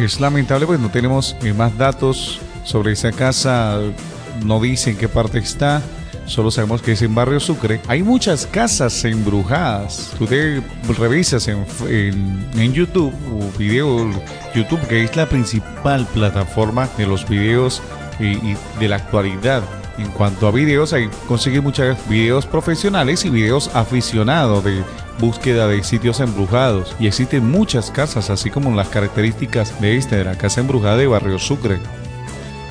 es 0.02 0.20
lamentable 0.20 0.66
pues 0.66 0.78
no 0.82 0.90
tenemos 0.90 1.38
eh, 1.42 1.54
más 1.54 1.78
datos 1.78 2.42
sobre 2.66 2.92
esa 2.92 3.14
casa, 3.14 3.80
no 4.44 4.60
dice 4.60 4.90
en 4.90 4.98
qué 4.98 5.08
parte 5.08 5.38
está 5.38 5.82
solo 6.26 6.52
sabemos 6.52 6.82
que 6.82 6.94
es 6.94 7.02
en 7.02 7.16
Barrio 7.16 7.40
Sucre. 7.40 7.82
Hay 7.88 8.04
muchas 8.04 8.46
casas 8.46 9.04
embrujadas. 9.06 10.14
Tú 10.18 10.26
te 10.26 10.62
revisas 10.98 11.48
en, 11.48 11.66
en, 11.90 12.74
YouTube 12.74 13.14
o 13.32 13.58
video 13.58 14.10
YouTube, 14.54 14.82
que 14.88 15.04
es 15.04 15.16
la 15.16 15.28
principal 15.28 16.06
plataforma 16.08 16.90
de 16.98 17.08
los 17.08 17.28
videos 17.28 17.82
y, 18.20 18.56
de 18.80 18.88
la 18.88 18.98
actualidad. 18.98 19.64
En 19.98 20.08
cuanto 20.12 20.48
a 20.48 20.52
videos, 20.52 20.92
hay 20.92 21.10
conseguir 21.28 21.62
muchos 21.62 21.98
videos 22.10 22.46
profesionales 22.46 23.24
y 23.24 23.30
videos 23.30 23.74
aficionados 23.74 24.64
de 24.64 24.84
búsqueda 25.20 25.68
de 25.68 25.84
sitios 25.84 26.20
embrujados. 26.20 26.96
Y 27.00 27.08
existen 27.08 27.50
muchas 27.50 27.92
casas, 27.92 28.30
así 28.30 28.50
como 28.50 28.76
las 28.76 28.90
características 28.90 29.80
de 29.80 29.96
esta, 29.96 30.18
de 30.18 30.26
la 30.26 30.38
casa 30.38 30.60
embrujada 30.60 30.98
de 30.98 31.08
Barrio 31.08 31.40
Sucre 31.40 31.80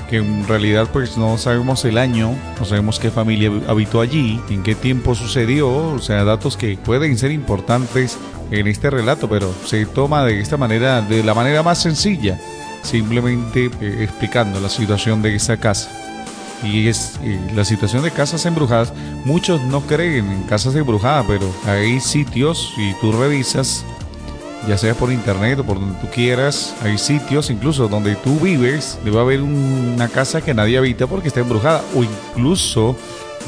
que 0.08 0.18
en 0.18 0.46
realidad 0.46 0.88
pues 0.92 1.16
no 1.16 1.38
sabemos 1.38 1.84
el 1.84 1.99
año, 1.99 2.34
no 2.58 2.64
sabemos 2.64 2.99
qué 2.99 3.11
familia 3.11 3.50
habitó 3.68 4.00
allí, 4.00 4.40
en 4.49 4.62
qué 4.62 4.75
tiempo 4.75 5.14
sucedió, 5.14 5.68
o 5.70 5.99
sea, 5.99 6.25
datos 6.25 6.56
que 6.56 6.76
pueden 6.76 7.16
ser 7.18 7.30
importantes 7.30 8.18
en 8.50 8.66
este 8.66 8.90
relato, 8.90 9.28
pero 9.28 9.52
se 9.64 9.87
toma 9.87 10.25
de 10.25 10.40
esta 10.40 10.56
manera, 10.56 11.00
de 11.00 11.23
la 11.23 11.34
manera 11.34 11.62
más 11.62 11.82
sencilla, 11.82 12.38
simplemente 12.82 13.70
eh, 13.80 13.99
explicando 14.02 14.61
la 14.61 14.68
situación 14.68 15.23
de 15.23 15.34
esa 15.34 15.56
casa. 15.56 15.90
Y 16.62 16.88
es 16.88 17.18
eh, 17.23 17.38
la 17.54 17.64
situación 17.64 18.02
de 18.02 18.11
casas 18.11 18.46
embrujadas. 18.46 18.92
Muchos 19.25 19.61
no 19.62 19.82
creen 19.82 20.30
en 20.30 20.42
casas 20.44 20.75
embrujadas, 20.75 21.26
pero 21.28 21.52
hay 21.66 22.00
sitios, 22.00 22.73
y 22.76 22.94
tú 23.00 23.12
revisas, 23.12 23.84
ya 24.68 24.78
sea 24.78 24.94
por 24.94 25.12
internet 25.12 25.59
o 25.59 25.64
por 25.64 25.78
donde 25.78 25.99
tú 26.00 26.09
quieras. 26.09 26.75
Hay 26.83 26.99
sitios 26.99 27.50
incluso 27.50 27.88
donde 27.88 28.16
tú 28.16 28.38
vives, 28.40 28.99
debe 29.04 29.21
haber 29.21 29.42
una 29.42 30.09
casa 30.09 30.40
que 30.40 30.54
nadie 30.54 30.78
habita 30.78 31.06
porque 31.06 31.28
está 31.28 31.40
embrujada 31.40 31.83
o 31.94 32.02
incluso 32.02 32.97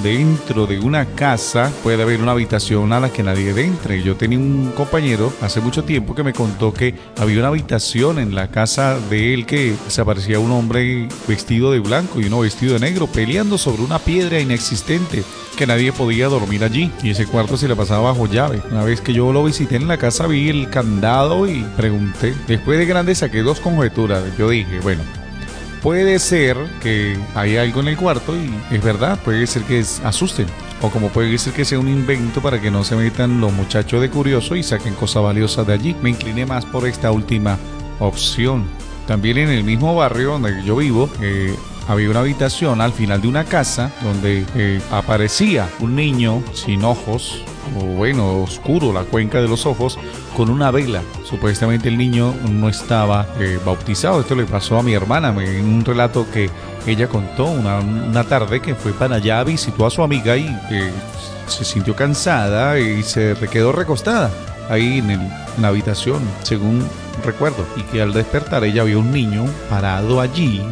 dentro 0.02 0.66
de 0.66 0.78
una 0.78 1.06
casa 1.06 1.72
puede 1.82 2.02
haber 2.02 2.20
una 2.20 2.32
habitación 2.32 2.92
a 2.92 3.00
la 3.00 3.10
que 3.10 3.22
nadie 3.22 3.50
entre. 3.60 4.02
Yo 4.02 4.16
tenía 4.16 4.38
un 4.38 4.72
compañero 4.76 5.32
hace 5.40 5.60
mucho 5.60 5.84
tiempo 5.84 6.14
que 6.14 6.22
me 6.22 6.32
contó 6.32 6.72
que 6.72 6.94
había 7.18 7.38
una 7.38 7.48
habitación 7.48 8.18
en 8.18 8.34
la 8.34 8.48
casa 8.48 8.98
de 9.10 9.34
él 9.34 9.46
que 9.46 9.74
se 9.88 10.00
aparecía 10.00 10.38
un 10.38 10.50
hombre 10.50 11.08
vestido 11.28 11.70
de 11.72 11.80
blanco 11.80 12.20
y 12.20 12.24
uno 12.24 12.40
vestido 12.40 12.74
de 12.74 12.80
negro 12.80 13.06
peleando 13.06 13.58
sobre 13.58 13.82
una 13.82 13.98
piedra 13.98 14.40
inexistente 14.40 15.22
que 15.56 15.66
nadie 15.66 15.92
podía 15.92 16.28
dormir 16.28 16.64
allí 16.64 16.90
y 17.02 17.10
ese 17.10 17.26
cuarto 17.26 17.56
se 17.56 17.68
le 17.68 17.76
pasaba 17.76 18.10
bajo 18.10 18.26
llave. 18.26 18.62
Una 18.70 18.84
vez 18.84 19.00
que 19.00 19.12
yo 19.12 19.32
lo 19.32 19.44
visité 19.44 19.76
en 19.76 19.88
la 19.88 19.96
casa 19.96 20.26
vi 20.26 20.48
el 20.48 20.70
candado 20.70 21.48
y 21.48 21.62
pregunté. 21.76 22.34
Después 22.46 22.78
de 22.78 22.86
grande 22.86 23.14
saqué 23.14 23.42
dos 23.42 23.60
conjeturas. 23.60 24.24
Yo 24.36 24.50
dije, 24.50 24.80
bueno, 24.80 25.02
puede 25.82 26.18
ser 26.18 26.56
que 26.82 27.16
hay 27.34 27.56
algo 27.56 27.80
en 27.80 27.88
el 27.88 27.96
cuarto 27.96 28.34
y 28.36 28.50
es 28.74 28.82
verdad, 28.82 29.18
puede 29.24 29.46
ser 29.46 29.62
que 29.62 29.84
asusten. 30.04 30.46
O 30.82 30.90
como 30.90 31.08
puede 31.08 31.38
ser 31.38 31.52
que 31.52 31.64
sea 31.64 31.78
un 31.78 31.88
invento 31.88 32.42
para 32.42 32.60
que 32.60 32.70
no 32.70 32.84
se 32.84 32.96
metan 32.96 33.40
los 33.40 33.52
muchachos 33.52 34.00
de 34.00 34.10
curioso 34.10 34.56
y 34.56 34.62
saquen 34.62 34.94
cosas 34.94 35.22
valiosas 35.22 35.66
de 35.66 35.72
allí. 35.72 35.96
Me 36.02 36.10
incliné 36.10 36.44
más 36.44 36.66
por 36.66 36.86
esta 36.86 37.10
última 37.10 37.58
opción. 37.98 38.64
También 39.06 39.38
en 39.38 39.48
el 39.48 39.64
mismo 39.64 39.94
barrio 39.94 40.32
donde 40.32 40.62
yo 40.64 40.76
vivo, 40.76 41.08
eh, 41.20 41.54
había 41.88 42.10
una 42.10 42.20
habitación 42.20 42.80
al 42.80 42.92
final 42.92 43.20
de 43.20 43.28
una 43.28 43.44
casa 43.44 43.92
donde 44.02 44.44
eh, 44.54 44.80
aparecía 44.90 45.68
un 45.80 45.94
niño 45.94 46.42
sin 46.52 46.84
ojos, 46.84 47.42
o 47.76 47.84
bueno, 47.84 48.42
oscuro 48.42 48.92
la 48.92 49.02
cuenca 49.02 49.40
de 49.40 49.48
los 49.48 49.66
ojos, 49.66 49.98
con 50.36 50.50
una 50.50 50.70
vela. 50.70 51.02
Supuestamente 51.24 51.88
el 51.88 51.96
niño 51.96 52.34
no 52.50 52.68
estaba 52.68 53.26
eh, 53.38 53.58
bautizado. 53.64 54.20
Esto 54.20 54.34
le 54.34 54.44
pasó 54.44 54.78
a 54.78 54.82
mi 54.82 54.94
hermana 54.94 55.28
en 55.42 55.66
un 55.66 55.84
relato 55.84 56.26
que 56.32 56.50
ella 56.86 57.08
contó 57.08 57.46
una, 57.46 58.24
tarde 58.24 58.60
que 58.60 58.74
fue 58.74 58.92
para 58.92 59.16
allá, 59.16 59.42
visitó 59.44 59.86
a 59.86 59.90
su 59.90 60.02
amiga 60.02 60.36
y 60.36 60.46
eh, 60.70 60.90
se 61.46 61.64
sintió 61.64 61.94
cansada 61.94 62.78
y 62.78 63.02
se 63.02 63.36
quedó 63.50 63.72
recostada 63.72 64.30
ahí 64.68 64.98
en, 64.98 65.10
en 65.10 65.30
la 65.60 65.68
habitación, 65.68 66.20
según 66.42 66.84
recuerdo. 67.24 67.64
Y 67.76 67.82
que 67.82 68.02
al 68.02 68.12
despertar 68.12 68.64
ella 68.64 68.82
vio 68.82 69.00
un 69.00 69.12
niño 69.12 69.44
parado 69.70 70.20
allí 70.20 70.62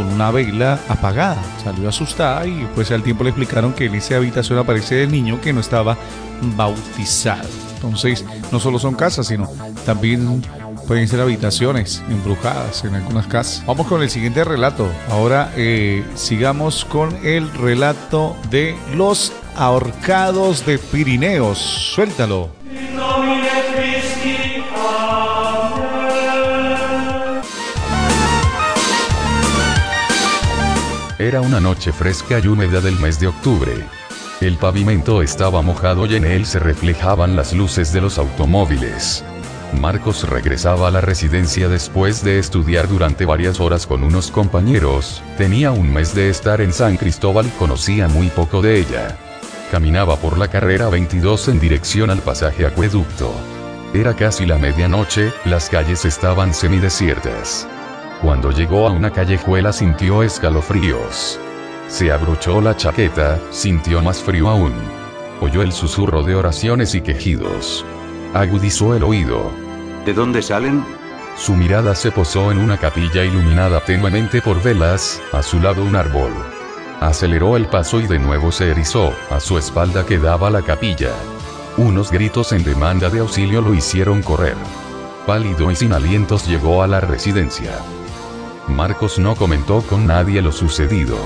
con 0.00 0.14
una 0.14 0.30
vela 0.30 0.80
apagada. 0.88 1.42
Salió 1.62 1.90
asustada 1.90 2.46
y 2.46 2.66
pues 2.74 2.90
al 2.90 3.02
tiempo 3.02 3.22
le 3.22 3.30
explicaron 3.30 3.74
que 3.74 3.84
en 3.84 3.94
esa 3.94 4.16
habitación 4.16 4.58
aparece 4.58 5.02
el 5.02 5.12
niño 5.12 5.40
que 5.42 5.52
no 5.52 5.60
estaba 5.60 5.98
bautizado. 6.56 7.48
Entonces, 7.74 8.24
no 8.50 8.60
solo 8.60 8.78
son 8.78 8.94
casas, 8.94 9.26
sino 9.26 9.50
también 9.84 10.42
pueden 10.86 11.06
ser 11.06 11.20
habitaciones 11.20 12.02
embrujadas 12.08 12.82
en 12.84 12.94
algunas 12.94 13.26
casas. 13.26 13.62
Vamos 13.66 13.86
con 13.86 14.02
el 14.02 14.08
siguiente 14.08 14.42
relato. 14.42 14.90
Ahora 15.10 15.52
eh, 15.56 16.02
sigamos 16.14 16.86
con 16.86 17.14
el 17.22 17.52
relato 17.52 18.36
de 18.48 18.76
los 18.94 19.32
ahorcados 19.54 20.64
de 20.64 20.78
Pirineos. 20.78 21.58
Suéltalo. 21.58 22.48
Era 31.20 31.42
una 31.42 31.60
noche 31.60 31.92
fresca 31.92 32.38
y 32.38 32.48
húmeda 32.48 32.80
del 32.80 32.98
mes 32.98 33.20
de 33.20 33.26
octubre. 33.26 33.70
El 34.40 34.56
pavimento 34.56 35.20
estaba 35.20 35.60
mojado 35.60 36.06
y 36.06 36.14
en 36.14 36.24
él 36.24 36.46
se 36.46 36.58
reflejaban 36.58 37.36
las 37.36 37.52
luces 37.52 37.92
de 37.92 38.00
los 38.00 38.16
automóviles. 38.16 39.22
Marcos 39.78 40.26
regresaba 40.26 40.88
a 40.88 40.90
la 40.90 41.02
residencia 41.02 41.68
después 41.68 42.24
de 42.24 42.38
estudiar 42.38 42.88
durante 42.88 43.26
varias 43.26 43.60
horas 43.60 43.86
con 43.86 44.02
unos 44.02 44.30
compañeros, 44.30 45.22
tenía 45.36 45.72
un 45.72 45.92
mes 45.92 46.14
de 46.14 46.30
estar 46.30 46.62
en 46.62 46.72
San 46.72 46.96
Cristóbal 46.96 47.48
y 47.48 47.58
conocía 47.58 48.08
muy 48.08 48.28
poco 48.28 48.62
de 48.62 48.78
ella. 48.78 49.18
Caminaba 49.70 50.16
por 50.16 50.38
la 50.38 50.48
carrera 50.48 50.88
22 50.88 51.48
en 51.48 51.60
dirección 51.60 52.08
al 52.08 52.20
pasaje 52.20 52.64
acueducto. 52.64 53.30
Era 53.92 54.16
casi 54.16 54.46
la 54.46 54.56
medianoche, 54.56 55.34
las 55.44 55.68
calles 55.68 56.06
estaban 56.06 56.54
semidesiertas. 56.54 57.68
Cuando 58.22 58.50
llegó 58.50 58.86
a 58.86 58.90
una 58.90 59.10
callejuela 59.10 59.72
sintió 59.72 60.22
escalofríos. 60.22 61.40
Se 61.88 62.12
abrochó 62.12 62.60
la 62.60 62.76
chaqueta, 62.76 63.38
sintió 63.50 64.02
más 64.02 64.22
frío 64.22 64.48
aún. 64.48 64.74
Oyó 65.40 65.62
el 65.62 65.72
susurro 65.72 66.22
de 66.22 66.34
oraciones 66.34 66.94
y 66.94 67.00
quejidos. 67.00 67.82
Agudizó 68.34 68.94
el 68.94 69.04
oído. 69.04 69.50
¿De 70.04 70.12
dónde 70.12 70.42
salen? 70.42 70.84
Su 71.36 71.54
mirada 71.54 71.94
se 71.94 72.12
posó 72.12 72.52
en 72.52 72.58
una 72.58 72.76
capilla 72.76 73.24
iluminada 73.24 73.80
tenuemente 73.80 74.42
por 74.42 74.62
velas, 74.62 75.22
a 75.32 75.42
su 75.42 75.58
lado 75.58 75.82
un 75.82 75.96
árbol. 75.96 76.32
Aceleró 77.00 77.56
el 77.56 77.68
paso 77.68 78.00
y 78.00 78.06
de 78.06 78.18
nuevo 78.18 78.52
se 78.52 78.70
erizó, 78.70 79.14
a 79.30 79.40
su 79.40 79.56
espalda 79.56 80.04
quedaba 80.04 80.50
la 80.50 80.60
capilla. 80.60 81.14
Unos 81.78 82.10
gritos 82.10 82.52
en 82.52 82.64
demanda 82.64 83.08
de 83.08 83.20
auxilio 83.20 83.62
lo 83.62 83.72
hicieron 83.72 84.22
correr. 84.22 84.56
Pálido 85.26 85.70
y 85.70 85.76
sin 85.76 85.94
alientos 85.94 86.46
llegó 86.46 86.82
a 86.82 86.86
la 86.86 87.00
residencia. 87.00 87.78
Marcos 88.70 89.18
no 89.18 89.34
comentó 89.34 89.82
con 89.82 90.06
nadie 90.06 90.40
lo 90.40 90.52
sucedido. 90.52 91.16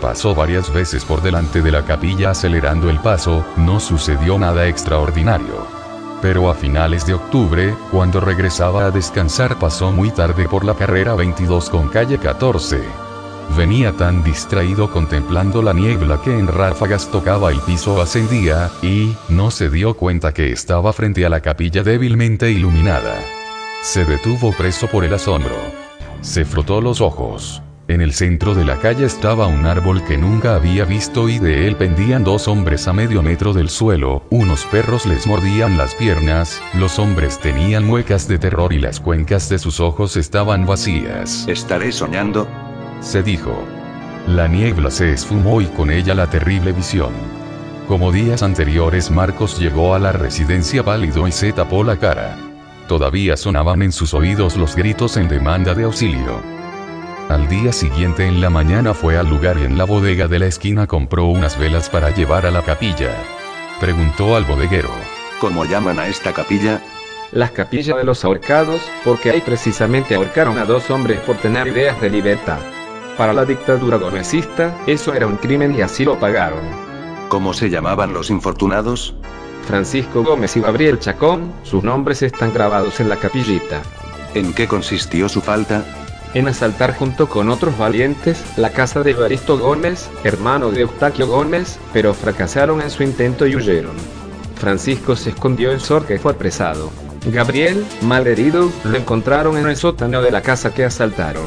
Pasó 0.00 0.34
varias 0.34 0.72
veces 0.72 1.04
por 1.04 1.22
delante 1.22 1.62
de 1.62 1.72
la 1.72 1.84
capilla 1.84 2.30
acelerando 2.30 2.90
el 2.90 3.00
paso, 3.00 3.44
no 3.56 3.80
sucedió 3.80 4.38
nada 4.38 4.68
extraordinario. 4.68 5.66
Pero 6.20 6.50
a 6.50 6.54
finales 6.54 7.06
de 7.06 7.14
octubre, 7.14 7.74
cuando 7.90 8.20
regresaba 8.20 8.86
a 8.86 8.90
descansar 8.90 9.58
pasó 9.58 9.92
muy 9.92 10.10
tarde 10.10 10.48
por 10.48 10.64
la 10.64 10.74
carrera 10.74 11.14
22 11.14 11.70
con 11.70 11.88
calle 11.88 12.18
14. 12.18 12.82
Venía 13.56 13.92
tan 13.92 14.24
distraído 14.24 14.90
contemplando 14.90 15.62
la 15.62 15.72
niebla 15.72 16.20
que 16.22 16.36
en 16.36 16.48
ráfagas 16.48 17.10
tocaba 17.10 17.50
el 17.50 17.60
piso 17.60 18.00
ascendía, 18.00 18.70
y, 18.82 19.14
no 19.28 19.50
se 19.50 19.70
dio 19.70 19.94
cuenta 19.94 20.32
que 20.32 20.50
estaba 20.50 20.92
frente 20.92 21.24
a 21.24 21.28
la 21.28 21.40
capilla 21.40 21.82
débilmente 21.82 22.50
iluminada. 22.50 23.14
Se 23.82 24.04
detuvo 24.04 24.52
preso 24.52 24.86
por 24.88 25.04
el 25.04 25.14
asombro. 25.14 25.83
Se 26.24 26.46
frotó 26.46 26.80
los 26.80 27.02
ojos. 27.02 27.62
En 27.86 28.00
el 28.00 28.14
centro 28.14 28.54
de 28.54 28.64
la 28.64 28.78
calle 28.78 29.04
estaba 29.04 29.46
un 29.46 29.66
árbol 29.66 30.02
que 30.04 30.16
nunca 30.16 30.54
había 30.54 30.86
visto 30.86 31.28
y 31.28 31.38
de 31.38 31.68
él 31.68 31.76
pendían 31.76 32.24
dos 32.24 32.48
hombres 32.48 32.88
a 32.88 32.94
medio 32.94 33.22
metro 33.22 33.52
del 33.52 33.68
suelo, 33.68 34.24
unos 34.30 34.64
perros 34.64 35.04
les 35.04 35.26
mordían 35.26 35.76
las 35.76 35.94
piernas, 35.94 36.62
los 36.72 36.98
hombres 36.98 37.38
tenían 37.38 37.84
muecas 37.84 38.26
de 38.26 38.38
terror 38.38 38.72
y 38.72 38.78
las 38.78 39.00
cuencas 39.00 39.50
de 39.50 39.58
sus 39.58 39.80
ojos 39.80 40.16
estaban 40.16 40.64
vacías. 40.64 41.44
¿Estaré 41.46 41.92
soñando? 41.92 42.48
Se 43.00 43.22
dijo. 43.22 43.54
La 44.26 44.48
niebla 44.48 44.90
se 44.90 45.12
esfumó 45.12 45.60
y 45.60 45.66
con 45.66 45.90
ella 45.90 46.14
la 46.14 46.30
terrible 46.30 46.72
visión. 46.72 47.12
Como 47.86 48.12
días 48.12 48.42
anteriores 48.42 49.10
Marcos 49.10 49.58
llegó 49.60 49.94
a 49.94 49.98
la 49.98 50.12
residencia 50.12 50.82
pálido 50.82 51.28
y 51.28 51.32
se 51.32 51.52
tapó 51.52 51.84
la 51.84 51.98
cara. 51.98 52.38
Todavía 52.88 53.36
sonaban 53.36 53.82
en 53.82 53.92
sus 53.92 54.12
oídos 54.12 54.56
los 54.56 54.76
gritos 54.76 55.16
en 55.16 55.28
demanda 55.28 55.74
de 55.74 55.84
auxilio. 55.84 56.40
Al 57.30 57.48
día 57.48 57.72
siguiente 57.72 58.26
en 58.26 58.42
la 58.42 58.50
mañana 58.50 58.92
fue 58.92 59.16
al 59.16 59.28
lugar 59.28 59.56
y 59.58 59.64
en 59.64 59.78
la 59.78 59.84
bodega 59.84 60.28
de 60.28 60.38
la 60.38 60.46
esquina 60.46 60.86
compró 60.86 61.24
unas 61.24 61.58
velas 61.58 61.88
para 61.88 62.10
llevar 62.10 62.44
a 62.44 62.50
la 62.50 62.60
capilla. 62.60 63.14
Preguntó 63.80 64.36
al 64.36 64.44
bodeguero. 64.44 64.90
¿Cómo 65.40 65.64
llaman 65.64 65.98
a 65.98 66.06
esta 66.06 66.34
capilla? 66.34 66.82
Las 67.32 67.50
capillas 67.52 67.96
de 67.96 68.04
los 68.04 68.22
ahorcados, 68.24 68.82
porque 69.02 69.30
ahí 69.30 69.40
precisamente 69.40 70.14
ahorcaron 70.14 70.58
a 70.58 70.66
dos 70.66 70.90
hombres 70.90 71.18
por 71.20 71.36
tener 71.36 71.66
ideas 71.66 71.98
de 72.02 72.10
libertad. 72.10 72.58
Para 73.16 73.32
la 73.32 73.46
dictadura 73.46 73.96
gomecista, 73.96 74.76
eso 74.86 75.14
era 75.14 75.26
un 75.26 75.36
crimen 75.36 75.74
y 75.74 75.80
así 75.80 76.04
lo 76.04 76.18
pagaron. 76.18 76.60
¿Cómo 77.30 77.54
se 77.54 77.70
llamaban 77.70 78.12
los 78.12 78.28
infortunados? 78.28 79.14
Francisco 79.64 80.22
Gómez 80.22 80.56
y 80.56 80.60
Gabriel 80.60 80.98
Chacón, 80.98 81.52
sus 81.62 81.82
nombres 81.82 82.22
están 82.22 82.52
grabados 82.52 83.00
en 83.00 83.08
la 83.08 83.16
capillita. 83.16 83.82
¿En 84.34 84.52
qué 84.52 84.68
consistió 84.68 85.28
su 85.28 85.40
falta? 85.40 85.84
en 86.34 86.48
asaltar 86.48 86.96
junto 86.96 87.28
con 87.28 87.48
otros 87.48 87.78
valientes 87.78 88.44
la 88.56 88.70
casa 88.70 89.02
de 89.02 89.12
Evaristo 89.12 89.56
Gómez, 89.56 90.10
hermano 90.24 90.70
de 90.70 90.80
Eustaquio 90.80 91.28
Gómez, 91.28 91.78
pero 91.92 92.12
fracasaron 92.12 92.82
en 92.82 92.90
su 92.90 93.04
intento 93.04 93.46
y 93.46 93.54
huyeron. 93.56 93.94
Francisco 94.56 95.14
se 95.16 95.30
escondió 95.30 95.72
en 95.72 95.80
Sor 95.80 96.06
que 96.06 96.18
fue 96.18 96.32
apresado. 96.32 96.90
Gabriel, 97.26 97.86
mal 98.02 98.26
herido, 98.26 98.70
lo 98.84 98.96
encontraron 98.96 99.56
en 99.56 99.68
el 99.68 99.76
sótano 99.76 100.20
de 100.20 100.30
la 100.30 100.42
casa 100.42 100.74
que 100.74 100.84
asaltaron. 100.84 101.46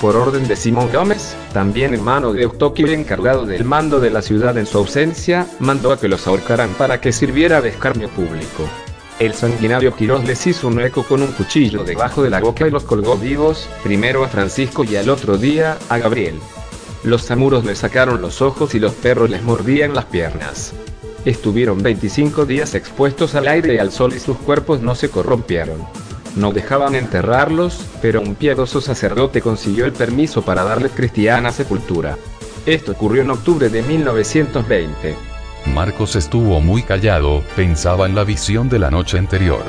Por 0.00 0.16
orden 0.16 0.48
de 0.48 0.56
Simón 0.56 0.90
Gómez, 0.92 1.25
también 1.56 1.94
hermano 1.94 2.34
de 2.34 2.42
y 2.42 2.92
encargado 2.92 3.46
del 3.46 3.64
mando 3.64 3.98
de 3.98 4.10
la 4.10 4.20
ciudad 4.20 4.58
en 4.58 4.66
su 4.66 4.76
ausencia, 4.76 5.46
mandó 5.58 5.90
a 5.90 5.98
que 5.98 6.06
los 6.06 6.26
ahorcaran 6.26 6.68
para 6.76 7.00
que 7.00 7.12
sirviera 7.12 7.62
de 7.62 7.70
escarnio 7.70 8.10
público. 8.10 8.68
El 9.18 9.32
sanguinario 9.32 9.96
Quirós 9.96 10.22
les 10.26 10.46
hizo 10.46 10.68
un 10.68 10.82
eco 10.82 11.02
con 11.04 11.22
un 11.22 11.32
cuchillo 11.32 11.82
debajo 11.82 12.22
de 12.22 12.28
la 12.28 12.40
boca 12.40 12.68
y 12.68 12.70
los 12.70 12.84
colgó 12.84 13.16
vivos, 13.16 13.70
primero 13.82 14.22
a 14.22 14.28
Francisco 14.28 14.84
y 14.84 14.96
al 14.96 15.08
otro 15.08 15.38
día, 15.38 15.78
a 15.88 15.96
Gabriel. 15.96 16.38
Los 17.04 17.24
zamuros 17.24 17.64
les 17.64 17.78
sacaron 17.78 18.20
los 18.20 18.42
ojos 18.42 18.74
y 18.74 18.78
los 18.78 18.92
perros 18.92 19.30
les 19.30 19.42
mordían 19.42 19.94
las 19.94 20.04
piernas. 20.04 20.74
Estuvieron 21.24 21.82
25 21.82 22.44
días 22.44 22.74
expuestos 22.74 23.34
al 23.34 23.48
aire 23.48 23.76
y 23.76 23.78
al 23.78 23.92
sol 23.92 24.12
y 24.14 24.20
sus 24.20 24.36
cuerpos 24.36 24.82
no 24.82 24.94
se 24.94 25.08
corrompieron. 25.08 25.78
No 26.36 26.52
dejaban 26.52 26.94
enterrarlos, 26.94 27.80
pero 28.02 28.20
un 28.20 28.34
piadoso 28.34 28.82
sacerdote 28.82 29.40
consiguió 29.40 29.86
el 29.86 29.92
permiso 29.92 30.42
para 30.42 30.64
darles 30.64 30.92
cristiana 30.92 31.50
sepultura. 31.50 32.16
Esto 32.66 32.92
ocurrió 32.92 33.22
en 33.22 33.30
octubre 33.30 33.70
de 33.70 33.82
1920. 33.82 35.16
Marcos 35.74 36.14
estuvo 36.14 36.60
muy 36.60 36.82
callado, 36.82 37.42
pensaba 37.56 38.06
en 38.06 38.14
la 38.14 38.24
visión 38.24 38.68
de 38.68 38.78
la 38.78 38.90
noche 38.90 39.18
anterior. 39.18 39.62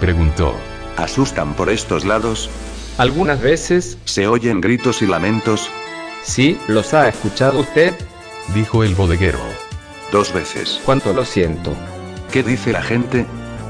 Preguntó. 0.00 0.54
¿Asustan 0.96 1.54
por 1.54 1.70
estos 1.70 2.04
lados? 2.04 2.48
Algunas 2.98 3.40
veces. 3.40 3.98
¿Se 4.04 4.28
oyen 4.28 4.60
gritos 4.60 5.02
y 5.02 5.06
lamentos? 5.06 5.70
Sí, 6.22 6.58
¿los 6.68 6.94
ha 6.94 7.08
escuchado 7.08 7.60
usted? 7.60 7.94
Dijo 8.54 8.84
el 8.84 8.94
bodeguero. 8.94 9.40
Dos 10.12 10.32
veces. 10.32 10.80
¿Cuánto 10.84 11.12
lo 11.12 11.24
siento? 11.24 11.74
¿Qué 12.30 12.42
dice 12.42 12.72
la 12.72 12.82
gente? 12.82 13.26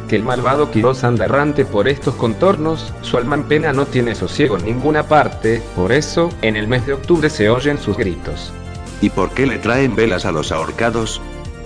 Que 0.08 0.16
el 0.16 0.22
malvado 0.22 0.70
Quirós 0.70 1.04
anda 1.04 1.24
errante 1.24 1.64
por 1.64 1.88
estos 1.88 2.14
contornos, 2.14 2.92
su 3.02 3.16
alma 3.16 3.36
en 3.36 3.44
pena 3.44 3.72
no 3.72 3.86
tiene 3.86 4.14
sosiego 4.14 4.56
en 4.56 4.64
ninguna 4.64 5.08
parte, 5.08 5.62
por 5.74 5.92
eso, 5.92 6.30
en 6.42 6.56
el 6.56 6.68
mes 6.68 6.86
de 6.86 6.92
octubre 6.92 7.28
se 7.28 7.50
oyen 7.50 7.78
sus 7.78 7.96
gritos. 7.96 8.52
¿Y 9.00 9.10
por 9.10 9.30
qué 9.30 9.46
le 9.46 9.58
traen 9.58 9.96
velas 9.96 10.24
a 10.24 10.32
los 10.32 10.52
ahorcados? 10.52 11.20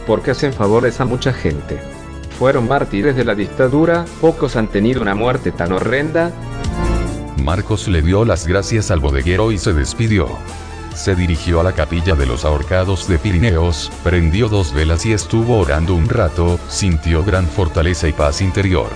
porque 0.06 0.32
hacen 0.32 0.52
favores 0.52 1.00
a 1.00 1.04
mucha 1.04 1.32
gente. 1.32 1.78
Fueron 2.38 2.66
mártires 2.66 3.14
de 3.16 3.24
la 3.24 3.36
dictadura, 3.36 4.04
pocos 4.20 4.56
han 4.56 4.68
tenido 4.68 5.02
una 5.02 5.14
muerte 5.14 5.52
tan 5.52 5.72
horrenda. 5.72 6.32
Marcos 7.44 7.88
le 7.88 8.02
dio 8.02 8.24
las 8.24 8.46
gracias 8.46 8.90
al 8.90 9.00
bodeguero 9.00 9.52
y 9.52 9.58
se 9.58 9.72
despidió. 9.72 10.26
Se 10.94 11.14
dirigió 11.14 11.60
a 11.60 11.64
la 11.64 11.72
capilla 11.72 12.14
de 12.14 12.26
los 12.26 12.44
ahorcados 12.44 13.08
de 13.08 13.18
Pirineos, 13.18 13.90
prendió 14.02 14.48
dos 14.48 14.72
velas 14.74 15.06
y 15.06 15.12
estuvo 15.12 15.58
orando 15.58 15.94
un 15.94 16.08
rato, 16.08 16.58
sintió 16.68 17.24
gran 17.24 17.46
fortaleza 17.46 18.08
y 18.08 18.12
paz 18.12 18.40
interior. 18.40 18.90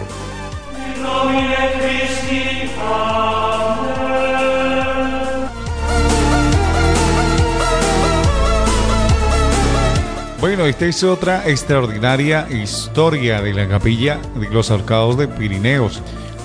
Bueno, 10.40 10.66
esta 10.66 10.84
es 10.84 11.02
otra 11.02 11.48
extraordinaria 11.48 12.46
historia 12.50 13.40
de 13.40 13.54
la 13.54 13.66
capilla 13.66 14.18
de 14.34 14.50
los 14.50 14.70
ahorcados 14.70 15.16
de 15.16 15.26
Pirineos. 15.26 16.02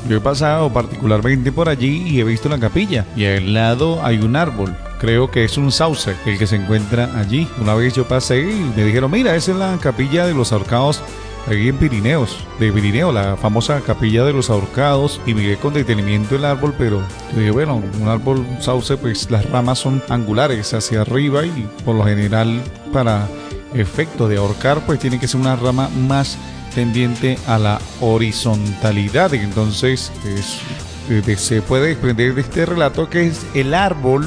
Yo 0.07 0.17
he 0.17 0.21
pasado 0.21 0.71
particularmente 0.71 1.51
por 1.51 1.67
allí 1.67 2.07
y 2.07 2.21
he 2.21 2.23
visto 2.23 2.47
la 2.47 2.57
capilla 2.57 3.05
y 3.15 3.25
al 3.25 3.53
lado 3.53 4.03
hay 4.03 4.19
un 4.19 4.37
árbol. 4.37 4.73
Creo 4.99 5.31
que 5.31 5.45
es 5.45 5.57
un 5.57 5.71
sauce 5.71 6.15
el 6.25 6.37
que 6.37 6.45
se 6.45 6.57
encuentra 6.57 7.17
allí. 7.17 7.47
Una 7.59 7.73
vez 7.73 7.93
yo 7.93 8.07
pasé 8.07 8.41
y 8.41 8.71
me 8.75 8.83
dijeron, 8.83 9.09
mira, 9.09 9.35
esa 9.35 9.51
es 9.51 9.57
la 9.57 9.77
capilla 9.77 10.27
de 10.27 10.33
los 10.33 10.51
ahorcados 10.51 11.01
ahí 11.47 11.69
en 11.69 11.77
Pirineos, 11.77 12.37
de 12.59 12.71
Pirineo, 12.71 13.11
la 13.11 13.35
famosa 13.37 13.81
capilla 13.81 14.23
de 14.23 14.33
los 14.33 14.49
ahorcados, 14.49 15.19
y 15.25 15.33
miré 15.33 15.57
con 15.57 15.73
detenimiento 15.73 16.35
el 16.35 16.45
árbol, 16.45 16.73
pero 16.77 17.01
yo 17.31 17.39
dije, 17.39 17.51
bueno, 17.51 17.81
un 17.99 18.07
árbol 18.07 18.45
sauce, 18.59 18.97
pues 18.97 19.29
las 19.31 19.49
ramas 19.49 19.79
son 19.79 20.01
angulares 20.09 20.73
hacia 20.73 21.01
arriba 21.01 21.45
y 21.45 21.67
por 21.83 21.95
lo 21.95 22.03
general 22.03 22.61
para 22.93 23.27
efecto 23.73 24.27
de 24.27 24.37
ahorcar, 24.37 24.85
pues 24.85 24.99
tiene 24.99 25.19
que 25.19 25.27
ser 25.27 25.39
una 25.41 25.55
rama 25.55 25.89
más 26.07 26.37
tendiente 26.75 27.37
a 27.47 27.57
la 27.57 27.79
horizontalidad. 28.01 29.33
Entonces, 29.33 30.11
eh, 30.25 31.35
se 31.37 31.61
puede 31.61 31.87
desprender 31.87 32.35
de 32.35 32.41
este 32.41 32.65
relato 32.65 33.09
que 33.09 33.27
es 33.27 33.45
el 33.55 33.73
árbol 33.73 34.25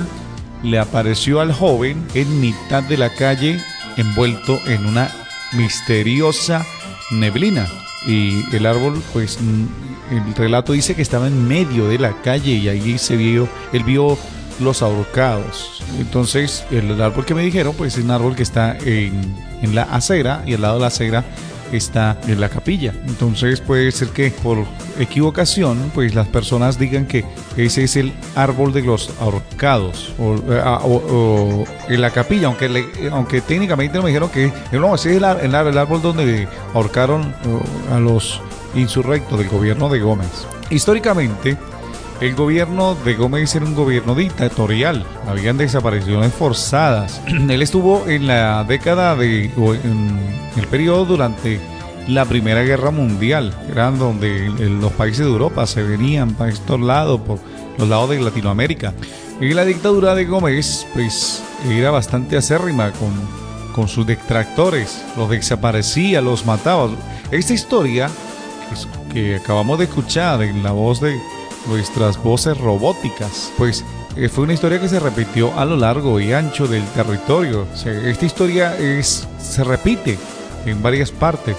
le 0.63 0.79
apareció 0.79 1.41
al 1.41 1.53
joven 1.53 2.07
en 2.15 2.41
mitad 2.41 2.83
de 2.83 2.97
la 2.97 3.11
calle 3.11 3.61
envuelto 3.97 4.61
en 4.67 4.87
una 4.87 5.11
misteriosa 5.53 6.65
neblina. 7.11 7.67
Y 8.07 8.45
el 8.55 8.67
árbol, 8.67 9.01
pues 9.13 9.39
el 10.11 10.35
relato 10.35 10.73
dice 10.73 10.95
que 10.95 11.03
estaba 11.03 11.29
en 11.29 11.47
medio 11.47 11.87
de 11.89 11.99
la 11.99 12.21
calle 12.23 12.53
y 12.53 12.69
ahí 12.69 12.99
se 12.99 13.17
vio, 13.17 13.49
él 13.73 13.85
vio 13.85 14.19
los 14.61 14.83
ahorcados. 14.83 15.83
Entonces, 15.99 16.65
el 16.71 17.01
árbol 17.01 17.25
que 17.25 17.35
me 17.35 17.43
dijeron, 17.43 17.75
pues 17.77 17.97
es 17.97 18.05
un 18.05 18.11
árbol 18.11 18.35
que 18.35 18.43
está 18.43 18.77
en, 18.79 19.37
en 19.63 19.75
la 19.75 19.83
acera 19.83 20.43
y 20.47 20.55
al 20.55 20.63
lado 20.63 20.75
de 20.75 20.81
la 20.81 20.87
acera 20.89 21.25
está 21.77 22.19
en 22.27 22.41
la 22.41 22.49
capilla. 22.49 22.93
Entonces 23.07 23.61
puede 23.61 23.91
ser 23.93 24.09
que 24.09 24.31
por 24.31 24.59
equivocación, 24.99 25.91
pues 25.95 26.15
las 26.15 26.29
personas 26.29 26.79
digan 26.79 27.07
que 27.07 27.25
ese 27.57 27.85
es 27.85 27.97
el 27.97 28.13
árbol 28.35 28.73
de 28.73 28.83
los 28.83 29.11
ahorcados 29.21 30.13
o, 30.19 30.37
eh, 30.37 30.61
ah, 30.63 30.81
en 31.89 32.01
la 32.01 32.11
capilla, 32.11 32.49
aunque, 32.49 33.11
aunque 33.11 33.41
técnicamente 33.41 34.01
me 34.01 34.09
dijeron 34.09 34.31
que 34.31 34.53
no, 34.73 34.95
ese 34.95 35.11
es 35.11 35.17
el, 35.17 35.25
el, 35.25 35.55
árbol 35.55 36.03
donde 36.03 36.49
ahorcaron 36.75 37.35
a 37.93 37.99
los 37.99 38.41
insurrectos 38.75 39.39
del 39.39 39.49
gobierno 39.49 39.89
de 39.89 40.01
Gómez. 40.01 40.47
Históricamente, 40.71 41.57
el 42.23 42.37
gobierno 42.37 42.95
de 42.95 43.15
Gómez 43.15 43.53
era 43.57 43.65
un 43.65 43.75
gobierno 43.75 44.15
dictatorial, 44.15 45.05
habían 45.27 45.59
desapariciones 45.59 46.33
forzadas. 46.33 47.21
Él 47.27 47.61
estuvo 47.61 48.07
en 48.07 48.29
la 48.29 48.63
década 48.63 49.17
de, 49.17 49.47
en 49.47 50.19
el 50.57 50.67
periodo 50.69 51.05
durante 51.05 51.59
la 52.07 52.25
Primera 52.25 52.63
Guerra 52.63 52.93
Mundial, 52.93 53.53
eran 53.69 53.99
donde 53.99 54.51
los 54.51 54.93
países 54.93 55.27
de 55.27 55.33
Europa 55.33 55.67
se 55.67 55.83
venían 55.83 56.35
para 56.35 56.53
estos 56.53 56.81
lados, 56.81 57.21
por 57.23 57.41
los 57.77 57.89
lados 57.89 58.11
de 58.11 58.21
Latinoamérica. 58.21 58.95
Y 59.41 59.53
la 59.53 59.65
dictadura 59.65 60.15
de 60.15 60.25
Gómez, 60.25 60.87
pues, 60.95 61.43
era 61.69 61.91
bastante 61.91 62.37
acérrima 62.37 62.93
con, 62.93 63.13
con 63.73 63.89
sus 63.89 64.07
detractores, 64.07 65.05
los 65.17 65.29
desaparecía, 65.29 66.21
los 66.21 66.47
mataba. 66.47 66.89
Esta 67.33 67.53
historia 67.53 68.09
que 69.13 69.37
acabamos 69.37 69.79
de 69.81 69.87
escuchar 69.87 70.43
en 70.43 70.63
la 70.63 70.71
voz 70.71 71.01
de 71.01 71.21
nuestras 71.69 72.23
voces 72.23 72.59
robóticas. 72.59 73.53
Pues 73.57 73.85
eh, 74.17 74.29
fue 74.29 74.45
una 74.45 74.53
historia 74.53 74.81
que 74.81 74.89
se 74.89 75.01
repitió 75.01 75.59
a 75.59 75.65
lo 75.65 75.77
largo 75.77 76.21
y 76.21 76.33
ancho 76.33 76.67
del 76.67 76.85
territorio. 76.89 77.67
esta 77.73 78.27
historia 78.27 78.77
se 79.03 79.65
repite 79.65 80.19
en 80.67 80.83
varias 80.83 81.11
partes, 81.11 81.57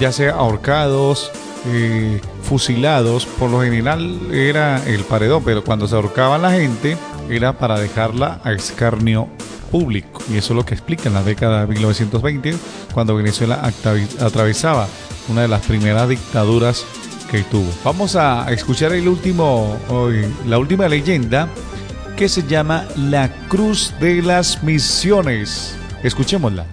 ya 0.00 0.12
sea 0.12 0.34
ahorcados, 0.34 1.30
eh, 1.68 2.20
fusilados, 2.42 3.26
por 3.26 3.50
lo 3.50 3.62
general 3.62 4.32
era 4.32 4.84
el 4.86 5.02
paredón, 5.04 5.42
pero 5.44 5.64
cuando 5.64 5.88
se 5.88 5.96
ahorcaba 5.96 6.38
la 6.38 6.52
gente 6.52 6.96
era 7.28 7.58
para 7.58 7.78
dejarla 7.78 8.40
a 8.44 8.52
escarnio 8.52 9.28
público. 9.70 10.22
Y 10.30 10.36
eso 10.36 10.52
es 10.52 10.56
lo 10.56 10.64
que 10.64 10.74
explica 10.74 11.08
en 11.08 11.14
la 11.14 11.22
década 11.22 11.66
de 11.66 11.74
1920, 11.74 12.54
cuando 12.94 13.16
Venezuela 13.16 13.62
atravesaba 14.20 14.86
una 15.28 15.42
de 15.42 15.48
las 15.48 15.66
primeras 15.66 16.08
dictaduras 16.08 16.86
Vamos 17.84 18.16
a 18.16 18.50
escuchar 18.52 18.92
el 18.92 19.08
último, 19.08 19.78
la 20.46 20.58
última 20.58 20.88
leyenda 20.88 21.48
que 22.16 22.28
se 22.28 22.42
llama 22.42 22.86
La 22.96 23.28
Cruz 23.48 23.92
de 24.00 24.22
las 24.22 24.62
Misiones. 24.62 25.76
Escuchémosla. 26.02 26.64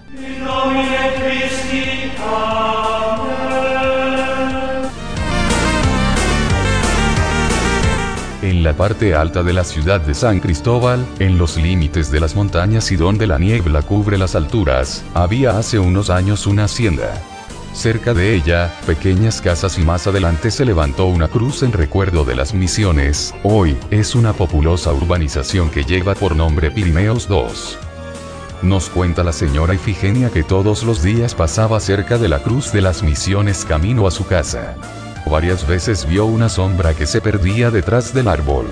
En 8.41 8.63
la 8.63 8.73
parte 8.73 9.15
alta 9.15 9.41
de 9.41 9.53
la 9.53 9.63
ciudad 9.63 10.01
de 10.01 10.13
San 10.13 10.39
Cristóbal, 10.39 11.05
en 11.19 11.37
los 11.37 11.57
límites 11.57 12.11
de 12.11 12.19
las 12.19 12.35
montañas 12.35 12.91
y 12.91 12.95
donde 12.95 13.25
la 13.25 13.39
niebla 13.39 13.81
cubre 13.81 14.17
las 14.17 14.35
alturas, 14.35 15.03
había 15.13 15.57
hace 15.57 15.79
unos 15.79 16.09
años 16.09 16.45
una 16.45 16.65
hacienda. 16.65 17.21
Cerca 17.73 18.13
de 18.13 18.35
ella, 18.35 18.71
pequeñas 18.85 19.41
casas 19.41 19.79
y 19.79 19.81
más 19.81 20.05
adelante 20.05 20.51
se 20.51 20.63
levantó 20.63 21.07
una 21.07 21.27
cruz 21.27 21.63
en 21.63 21.71
recuerdo 21.71 22.23
de 22.23 22.35
las 22.35 22.53
misiones, 22.53 23.33
hoy, 23.43 23.75
es 23.89 24.13
una 24.13 24.31
populosa 24.31 24.93
urbanización 24.93 25.71
que 25.71 25.83
lleva 25.83 26.13
por 26.13 26.35
nombre 26.35 26.69
Pirineos 26.69 27.27
2. 27.27 27.79
Nos 28.61 28.89
cuenta 28.89 29.23
la 29.23 29.33
señora 29.33 29.73
Ifigenia 29.73 30.29
que 30.29 30.43
todos 30.43 30.83
los 30.83 31.01
días 31.01 31.33
pasaba 31.33 31.79
cerca 31.79 32.19
de 32.19 32.29
la 32.29 32.43
cruz 32.43 32.71
de 32.71 32.81
las 32.81 33.01
misiones 33.01 33.65
camino 33.65 34.07
a 34.07 34.11
su 34.11 34.27
casa. 34.27 34.75
Varias 35.25 35.67
veces 35.67 36.07
vio 36.07 36.25
una 36.25 36.49
sombra 36.49 36.93
que 36.93 37.07
se 37.07 37.21
perdía 37.21 37.71
detrás 37.71 38.13
del 38.13 38.27
árbol. 38.27 38.67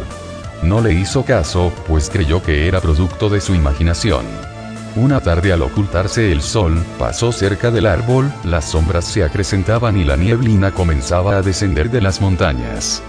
No 0.62 0.80
le 0.80 0.94
hizo 0.94 1.26
caso, 1.26 1.74
pues 1.88 2.10
creyó 2.12 2.44
que 2.44 2.68
era 2.68 2.80
producto 2.80 3.30
de 3.30 3.42
su 3.42 3.56
imaginación. 3.56 4.51
Una 4.96 5.22
tarde 5.22 5.54
al 5.54 5.62
ocultarse 5.62 6.34
el 6.34 6.42
sol, 6.42 6.84
pasó 7.00 7.32
cerca 7.32 7.72
del 7.72 7.86
árbol, 7.86 8.32
las 8.44 8.66
sombras 8.66 9.06
se 9.06 9.24
acrecentaban 9.24 9.96
y 9.96 10.04
la 10.04 10.18
nieblina 10.18 10.72
comenzaba 10.72 11.38
a 11.38 11.42
descender 11.42 11.90
de 11.90 12.02
las 12.02 12.20
montañas. 12.20 13.02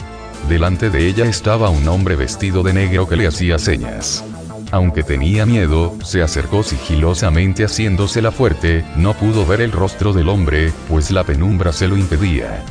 Delante 0.49 0.91
de 0.91 1.09
ella 1.09 1.25
estaba 1.25 1.71
un 1.71 1.89
hombre 1.89 2.15
vestido 2.15 2.63
de 2.63 2.73
negro 2.73 3.09
que 3.09 3.17
le 3.17 3.27
hacía 3.27 3.59
señas. 3.59 4.25
Aunque 4.71 5.03
tenía 5.03 5.45
miedo, 5.45 5.97
se 6.05 6.23
acercó 6.23 6.63
sigilosamente 6.63 7.65
haciéndosela 7.65 8.31
fuerte, 8.31 8.85
no 8.97 9.15
pudo 9.15 9.45
ver 9.45 9.61
el 9.61 9.73
rostro 9.73 10.13
del 10.13 10.29
hombre, 10.29 10.73
pues 10.89 11.11
la 11.11 11.25
penumbra 11.25 11.73
se 11.73 11.89
lo 11.89 11.97
impedía. 11.97 12.63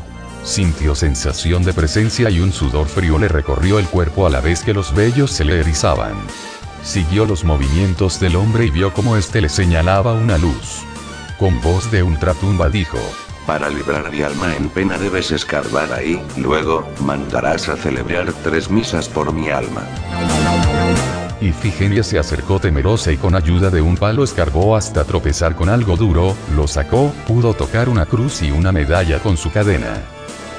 Sintió 0.44 0.96
sensación 0.96 1.64
de 1.64 1.74
presencia 1.74 2.30
y 2.30 2.40
un 2.40 2.54
sudor 2.54 2.88
frío 2.88 3.20
le 3.20 3.28
recorrió 3.28 3.78
el 3.78 3.86
cuerpo 3.88 4.26
a 4.26 4.30
la 4.30 4.40
vez 4.40 4.64
que 4.64 4.74
los 4.74 4.96
vellos 4.96 5.32
se 5.32 5.44
le 5.44 5.60
erizaban. 5.60 6.16
Siguió 6.84 7.26
los 7.26 7.44
movimientos 7.44 8.20
del 8.20 8.36
hombre 8.36 8.66
y 8.66 8.70
vio 8.72 8.94
cómo 8.94 9.16
éste 9.16 9.42
le 9.42 9.50
señalaba 9.50 10.14
una 10.14 10.38
luz. 10.38 10.84
Con 11.38 11.62
voz 11.62 11.92
de 11.92 12.04
ultratumba 12.04 12.70
dijo, 12.70 12.98
para 13.46 13.70
librar 13.70 14.12
mi 14.12 14.22
alma 14.22 14.56
en 14.56 14.70
pena 14.70 14.98
debes 14.98 15.32
escarbar 15.32 15.92
ahí, 15.92 16.22
luego, 16.38 16.88
mandarás 17.04 17.70
a 17.70 17.76
celebrar 17.76 18.32
tres 18.44 18.70
misas 18.70 19.10
por 19.10 19.34
mi 19.34 19.50
alma. 19.50 19.82
Ifigenia 21.42 22.04
se 22.04 22.20
acercó 22.20 22.60
temerosa 22.60 23.12
y 23.12 23.18
con 23.18 23.34
ayuda 23.34 23.72
de 23.72 23.82
un 23.82 23.98
palo 23.98 24.24
escarbó 24.24 24.76
hasta 24.76 25.04
tropezar 25.06 25.56
con 25.56 25.70
algo 25.70 25.98
duro, 25.98 26.36
lo 26.56 26.68
sacó, 26.68 27.12
pudo 27.28 27.56
tocar 27.56 27.90
una 27.90 28.06
cruz 28.06 28.44
y 28.44 28.52
una 28.52 28.72
medalla 28.72 29.20
con 29.20 29.38
su 29.38 29.52
cadena. 29.52 30.04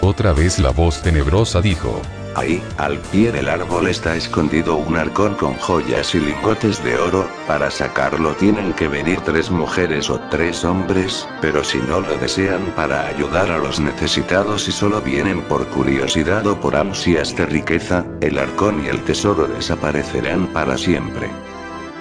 Otra 0.00 0.32
vez 0.32 0.58
la 0.58 0.70
voz 0.70 1.00
tenebrosa 1.00 1.60
dijo, 1.60 2.02
Ahí, 2.34 2.62
al 2.78 2.98
pie 2.98 3.30
del 3.30 3.48
árbol 3.48 3.88
está 3.88 4.16
escondido 4.16 4.76
un 4.76 4.96
arcón 4.96 5.34
con 5.34 5.54
joyas 5.54 6.14
y 6.14 6.20
lingotes 6.20 6.82
de 6.82 6.96
oro, 6.96 7.28
para 7.46 7.70
sacarlo 7.70 8.34
tienen 8.36 8.72
que 8.72 8.88
venir 8.88 9.20
tres 9.20 9.50
mujeres 9.50 10.08
o 10.08 10.18
tres 10.30 10.64
hombres, 10.64 11.28
pero 11.42 11.62
si 11.62 11.78
no 11.78 12.00
lo 12.00 12.16
desean 12.16 12.72
para 12.74 13.06
ayudar 13.06 13.50
a 13.50 13.58
los 13.58 13.80
necesitados 13.80 14.66
y 14.66 14.72
solo 14.72 15.02
vienen 15.02 15.42
por 15.42 15.66
curiosidad 15.66 16.46
o 16.46 16.58
por 16.58 16.74
ansias 16.74 17.36
de 17.36 17.44
riqueza, 17.44 18.06
el 18.22 18.38
arcón 18.38 18.82
y 18.82 18.88
el 18.88 19.02
tesoro 19.02 19.46
desaparecerán 19.46 20.46
para 20.48 20.78
siempre. 20.78 21.28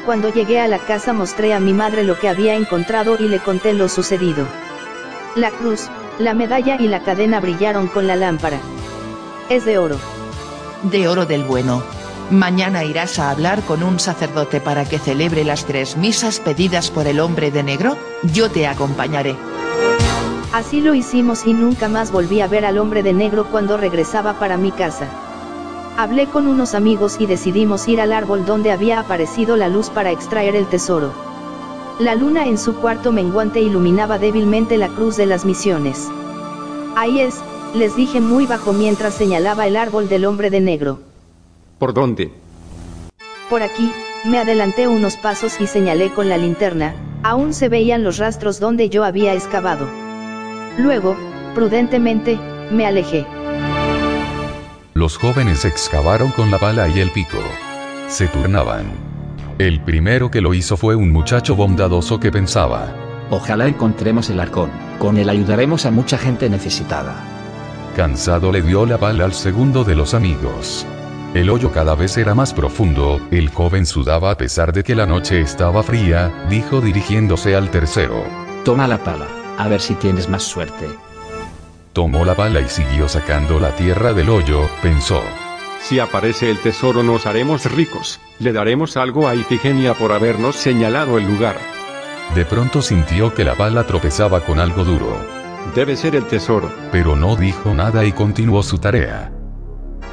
Cuando 0.05 0.33
llegué 0.33 0.61
a 0.61 0.67
la 0.69 0.79
casa 0.79 1.11
mostré 1.11 1.53
a 1.53 1.59
mi 1.59 1.73
madre 1.73 2.05
lo 2.05 2.17
que 2.17 2.29
había 2.29 2.55
encontrado 2.55 3.17
y 3.19 3.27
le 3.27 3.39
conté 3.39 3.73
lo 3.73 3.89
sucedido. 3.89 4.47
La 5.35 5.51
cruz, 5.51 5.89
la 6.19 6.33
medalla 6.33 6.77
y 6.79 6.87
la 6.87 7.03
cadena 7.03 7.41
brillaron 7.41 7.87
con 7.87 8.07
la 8.07 8.15
lámpara. 8.15 8.59
Es 9.49 9.65
de 9.65 9.77
oro 9.77 9.97
de 10.83 11.07
oro 11.07 11.25
del 11.25 11.43
bueno. 11.43 11.83
Mañana 12.29 12.83
irás 12.83 13.19
a 13.19 13.29
hablar 13.29 13.61
con 13.63 13.83
un 13.83 13.99
sacerdote 13.99 14.61
para 14.61 14.85
que 14.85 14.99
celebre 14.99 15.43
las 15.43 15.65
tres 15.65 15.97
misas 15.97 16.39
pedidas 16.39 16.89
por 16.89 17.07
el 17.07 17.19
hombre 17.19 17.51
de 17.51 17.63
negro, 17.63 17.97
yo 18.23 18.49
te 18.49 18.67
acompañaré. 18.67 19.35
Así 20.53 20.81
lo 20.81 20.93
hicimos 20.93 21.45
y 21.45 21.53
nunca 21.53 21.89
más 21.89 22.11
volví 22.11 22.41
a 22.41 22.47
ver 22.47 22.65
al 22.65 22.77
hombre 22.77 23.03
de 23.03 23.13
negro 23.13 23.45
cuando 23.45 23.77
regresaba 23.77 24.33
para 24.39 24.57
mi 24.57 24.71
casa. 24.71 25.07
Hablé 25.97 26.27
con 26.27 26.47
unos 26.47 26.73
amigos 26.73 27.17
y 27.19 27.25
decidimos 27.25 27.87
ir 27.87 27.99
al 27.99 28.13
árbol 28.13 28.45
donde 28.45 28.71
había 28.71 28.99
aparecido 28.99 29.57
la 29.57 29.67
luz 29.67 29.89
para 29.89 30.11
extraer 30.11 30.55
el 30.55 30.67
tesoro. 30.67 31.11
La 31.99 32.15
luna 32.15 32.45
en 32.45 32.57
su 32.57 32.75
cuarto 32.75 33.11
menguante 33.11 33.61
iluminaba 33.61 34.17
débilmente 34.17 34.77
la 34.77 34.87
cruz 34.87 35.17
de 35.17 35.25
las 35.25 35.45
misiones. 35.45 36.07
Ahí 36.95 37.19
es, 37.19 37.35
les 37.73 37.95
dije 37.95 38.19
muy 38.19 38.45
bajo 38.45 38.73
mientras 38.73 39.13
señalaba 39.13 39.67
el 39.67 39.77
árbol 39.77 40.09
del 40.09 40.25
hombre 40.25 40.49
de 40.49 40.61
negro. 40.61 40.99
¿Por 41.79 41.93
dónde? 41.93 42.31
Por 43.49 43.63
aquí, 43.63 43.91
me 44.23 44.37
adelanté 44.37 44.87
unos 44.87 45.17
pasos 45.17 45.59
y 45.59 45.67
señalé 45.67 46.11
con 46.11 46.29
la 46.29 46.37
linterna, 46.37 46.93
aún 47.23 47.53
se 47.53 47.69
veían 47.69 48.03
los 48.03 48.17
rastros 48.17 48.59
donde 48.59 48.89
yo 48.89 49.03
había 49.03 49.33
excavado. 49.33 49.87
Luego, 50.77 51.15
prudentemente, 51.55 52.39
me 52.71 52.85
alejé. 52.85 53.25
Los 54.93 55.17
jóvenes 55.17 55.65
excavaron 55.65 56.31
con 56.31 56.51
la 56.51 56.59
pala 56.59 56.87
y 56.87 56.99
el 56.99 57.11
pico. 57.11 57.39
Se 58.07 58.27
turnaban. 58.27 58.91
El 59.57 59.81
primero 59.81 60.29
que 60.29 60.41
lo 60.41 60.53
hizo 60.53 60.77
fue 60.77 60.95
un 60.95 61.11
muchacho 61.11 61.55
bondadoso 61.55 62.19
que 62.19 62.31
pensaba. 62.31 62.95
Ojalá 63.29 63.67
encontremos 63.67 64.29
el 64.29 64.39
arcón, 64.39 64.69
con 64.99 65.17
él 65.17 65.29
ayudaremos 65.29 65.85
a 65.85 65.91
mucha 65.91 66.17
gente 66.17 66.49
necesitada. 66.49 67.30
Cansado 67.95 68.51
le 68.53 68.61
dio 68.61 68.85
la 68.85 68.97
pala 68.97 69.25
al 69.25 69.33
segundo 69.33 69.83
de 69.83 69.95
los 69.95 70.13
amigos. 70.13 70.85
El 71.33 71.49
hoyo 71.49 71.71
cada 71.71 71.93
vez 71.93 72.17
era 72.17 72.33
más 72.33 72.53
profundo, 72.53 73.19
el 73.31 73.49
joven 73.49 73.85
sudaba 73.85 74.31
a 74.31 74.37
pesar 74.37 74.71
de 74.71 74.83
que 74.83 74.95
la 74.95 75.05
noche 75.05 75.41
estaba 75.41 75.83
fría, 75.83 76.31
dijo 76.49 76.79
dirigiéndose 76.79 77.55
al 77.55 77.69
tercero. 77.69 78.23
Toma 78.63 78.87
la 78.87 78.97
pala, 78.97 79.27
a 79.57 79.67
ver 79.67 79.81
si 79.81 79.95
tienes 79.95 80.29
más 80.29 80.43
suerte. 80.43 80.87
Tomó 81.91 82.23
la 82.23 82.35
pala 82.35 82.61
y 82.61 82.69
siguió 82.69 83.09
sacando 83.09 83.59
la 83.59 83.75
tierra 83.75 84.13
del 84.13 84.29
hoyo, 84.29 84.69
pensó. 84.81 85.21
Si 85.81 85.99
aparece 85.99 86.49
el 86.49 86.59
tesoro 86.59 87.03
nos 87.03 87.25
haremos 87.25 87.69
ricos, 87.71 88.21
le 88.39 88.53
daremos 88.53 88.95
algo 88.95 89.27
a 89.27 89.35
Ifigenia 89.35 89.93
por 89.95 90.13
habernos 90.13 90.55
señalado 90.55 91.17
el 91.17 91.25
lugar. 91.25 91.57
De 92.35 92.45
pronto 92.45 92.81
sintió 92.81 93.33
que 93.33 93.43
la 93.43 93.55
pala 93.55 93.85
tropezaba 93.85 94.41
con 94.41 94.59
algo 94.59 94.85
duro. 94.85 95.40
Debe 95.75 95.95
ser 95.95 96.15
el 96.15 96.25
tesoro. 96.25 96.69
Pero 96.91 97.15
no 97.15 97.35
dijo 97.35 97.73
nada 97.73 98.03
y 98.05 98.11
continuó 98.11 98.61
su 98.63 98.77
tarea. 98.77 99.31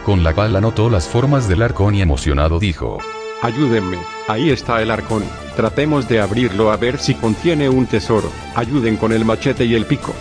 Con 0.04 0.22
la 0.24 0.34
pala 0.34 0.60
notó 0.60 0.88
las 0.88 1.08
formas 1.08 1.48
del 1.48 1.62
arcón 1.62 1.94
y 1.94 2.02
emocionado 2.02 2.58
dijo. 2.58 2.98
Ayúdenme, 3.42 3.98
ahí 4.26 4.50
está 4.50 4.80
el 4.82 4.90
arcón. 4.90 5.22
Tratemos 5.56 6.08
de 6.08 6.20
abrirlo 6.20 6.72
a 6.72 6.76
ver 6.76 6.98
si 6.98 7.14
contiene 7.14 7.68
un 7.68 7.86
tesoro. 7.86 8.30
Ayuden 8.54 8.96
con 8.96 9.12
el 9.12 9.24
machete 9.24 9.64
y 9.64 9.74
el 9.74 9.86
pico. 9.86 10.12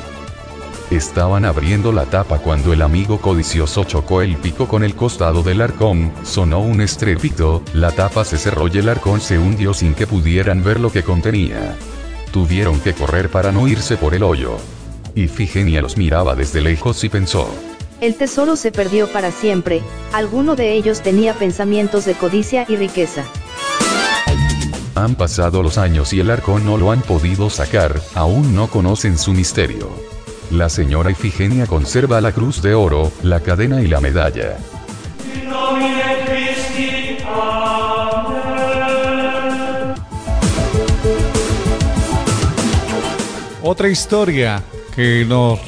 Estaban 0.91 1.43
abriendo 1.43 1.91
la 1.91 2.05
tapa 2.05 2.39
cuando 2.39 2.71
el 2.71 2.81
amigo 2.81 3.19
codicioso 3.19 3.83
chocó 3.83 4.21
el 4.21 4.37
pico 4.37 4.67
con 4.67 4.83
el 4.83 4.95
costado 4.95 5.43
del 5.43 5.61
arcón, 5.61 6.13
sonó 6.23 6.59
un 6.59 6.79
estrépito, 6.79 7.61
la 7.73 7.91
tapa 7.91 8.23
se 8.23 8.37
cerró 8.37 8.69
y 8.69 8.77
el 8.77 8.87
arcón 8.87 9.19
se 9.19 9.37
hundió 9.37 9.73
sin 9.73 9.93
que 9.93 10.07
pudieran 10.07 10.63
ver 10.63 10.79
lo 10.79 10.89
que 10.89 11.03
contenía. 11.03 11.75
Tuvieron 12.31 12.79
que 12.79 12.93
correr 12.93 13.29
para 13.29 13.51
no 13.51 13.67
irse 13.67 13.97
por 13.97 14.15
el 14.15 14.23
hoyo. 14.23 14.57
Ifigenia 15.23 15.81
los 15.81 15.97
miraba 15.97 16.35
desde 16.35 16.61
lejos 16.61 17.03
y 17.03 17.09
pensó, 17.09 17.49
el 17.99 18.13
tesoro 18.13 18.55
se 18.55 18.71
perdió 18.71 19.07
para 19.07 19.31
siempre, 19.31 19.81
alguno 20.13 20.55
de 20.55 20.73
ellos 20.73 21.01
tenía 21.01 21.33
pensamientos 21.33 22.05
de 22.05 22.13
codicia 22.13 22.65
y 22.69 22.75
riqueza. 22.75 23.23
Han 24.93 25.15
pasado 25.15 25.63
los 25.63 25.79
años 25.79 26.13
y 26.13 26.19
el 26.19 26.29
arcón 26.29 26.63
no 26.63 26.77
lo 26.77 26.91
han 26.91 27.01
podido 27.01 27.49
sacar, 27.49 27.99
aún 28.13 28.53
no 28.53 28.67
conocen 28.67 29.17
su 29.17 29.33
misterio. 29.33 29.89
La 30.51 30.69
señora 30.69 31.09
Ifigenia 31.09 31.65
conserva 31.65 32.21
la 32.21 32.31
cruz 32.31 32.61
de 32.61 32.75
oro, 32.75 33.11
la 33.23 33.39
cadena 33.39 33.81
y 33.81 33.87
la 33.87 33.99
medalla. 33.99 34.57
Otra 43.63 43.89
historia 43.89 44.63
que 44.97 45.25
nos 45.25 45.59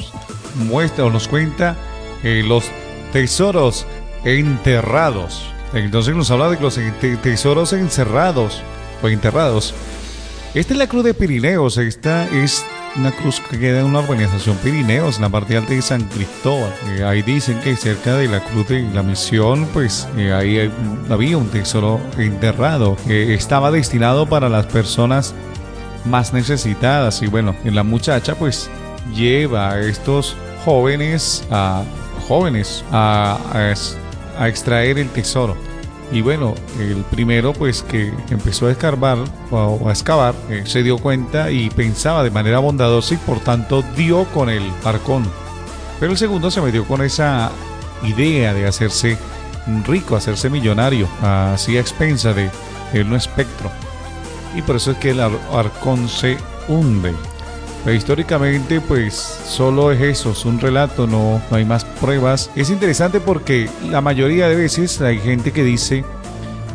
muestra 0.56 1.04
o 1.06 1.10
nos 1.10 1.28
cuenta 1.28 1.76
eh, 2.22 2.42
los 2.44 2.64
tesoros 3.12 3.86
enterrados. 4.24 5.42
Entonces 5.72 6.14
nos 6.16 6.30
habla 6.32 6.50
de 6.50 6.60
los 6.60 6.78
tesoros 7.22 7.72
encerrados 7.72 8.60
o 9.02 9.08
enterrados. 9.08 9.72
Esta 10.52 10.72
es 10.74 10.78
la 10.78 10.88
cruz 10.88 11.04
de 11.04 11.14
Pirineos. 11.14 11.78
Esta 11.78 12.26
es 12.26 12.64
una 12.96 13.12
cruz 13.12 13.40
que 13.48 13.56
queda 13.56 13.78
en 13.78 13.86
una 13.86 14.00
organización 14.00 14.56
Pirineos, 14.56 15.16
en 15.16 15.22
la 15.22 15.28
parte 15.28 15.56
alta 15.56 15.74
de 15.74 15.80
San 15.80 16.02
Cristóbal. 16.08 16.74
Eh, 16.88 17.04
ahí 17.04 17.22
dicen 17.22 17.60
que 17.60 17.76
cerca 17.76 18.16
de 18.16 18.26
la 18.26 18.42
cruz 18.42 18.66
de 18.66 18.82
la 18.92 19.04
misión, 19.04 19.68
pues 19.72 20.08
eh, 20.16 20.32
ahí 20.32 20.68
había 21.08 21.38
un 21.38 21.48
tesoro 21.50 22.00
enterrado. 22.18 22.96
que 23.06 23.32
estaba 23.32 23.70
destinado 23.70 24.26
para 24.28 24.48
las 24.48 24.66
personas 24.66 25.36
más 26.04 26.32
necesitadas. 26.32 27.22
Y 27.22 27.28
bueno, 27.28 27.54
la 27.64 27.84
muchacha 27.84 28.34
pues 28.34 28.68
lleva 29.14 29.70
a 29.70 29.80
estos 29.80 30.36
jóvenes 30.64 31.44
a 31.50 31.84
jóvenes 32.28 32.84
a, 32.92 33.38
a, 34.38 34.48
extraer 34.48 34.98
el 34.98 35.08
tesoro. 35.08 35.56
Y 36.12 36.22
bueno, 36.22 36.54
el 36.78 37.04
primero 37.10 37.52
pues 37.52 37.82
que 37.82 38.12
empezó 38.30 38.66
a 38.66 38.72
escarbar 38.72 39.18
o 39.50 39.88
a 39.88 39.90
excavar 39.90 40.34
eh, 40.48 40.62
se 40.64 40.82
dio 40.82 40.98
cuenta 40.98 41.50
y 41.50 41.70
pensaba 41.70 42.22
de 42.22 42.30
manera 42.30 42.58
bondadosa 42.58 43.14
y 43.14 43.16
por 43.16 43.40
tanto 43.40 43.82
dio 43.96 44.24
con 44.26 44.48
el 44.48 44.62
arcón. 44.84 45.24
Pero 45.98 46.12
el 46.12 46.18
segundo 46.18 46.50
se 46.50 46.60
metió 46.60 46.84
con 46.84 47.02
esa 47.02 47.50
idea 48.04 48.54
de 48.54 48.66
hacerse 48.66 49.18
rico, 49.86 50.16
hacerse 50.16 50.50
millonario, 50.50 51.08
así 51.20 51.76
a 51.76 51.80
expensa 51.80 52.32
de, 52.32 52.50
de 52.92 53.02
un 53.02 53.14
espectro. 53.14 53.70
Y 54.56 54.62
por 54.62 54.76
eso 54.76 54.92
es 54.92 54.98
que 54.98 55.10
el 55.10 55.20
arcón 55.20 56.08
se 56.08 56.38
hunde. 56.68 57.12
Pero 57.84 57.96
históricamente, 57.96 58.80
pues 58.80 59.14
solo 59.14 59.90
es 59.90 60.00
eso, 60.00 60.32
es 60.32 60.44
un 60.44 60.60
relato, 60.60 61.06
no, 61.06 61.40
no 61.50 61.56
hay 61.56 61.64
más 61.64 61.84
pruebas. 61.84 62.50
Es 62.54 62.70
interesante 62.70 63.20
porque 63.20 63.68
la 63.90 64.00
mayoría 64.00 64.48
de 64.48 64.56
veces 64.56 65.00
hay 65.00 65.18
gente 65.18 65.52
que 65.52 65.64
dice 65.64 66.04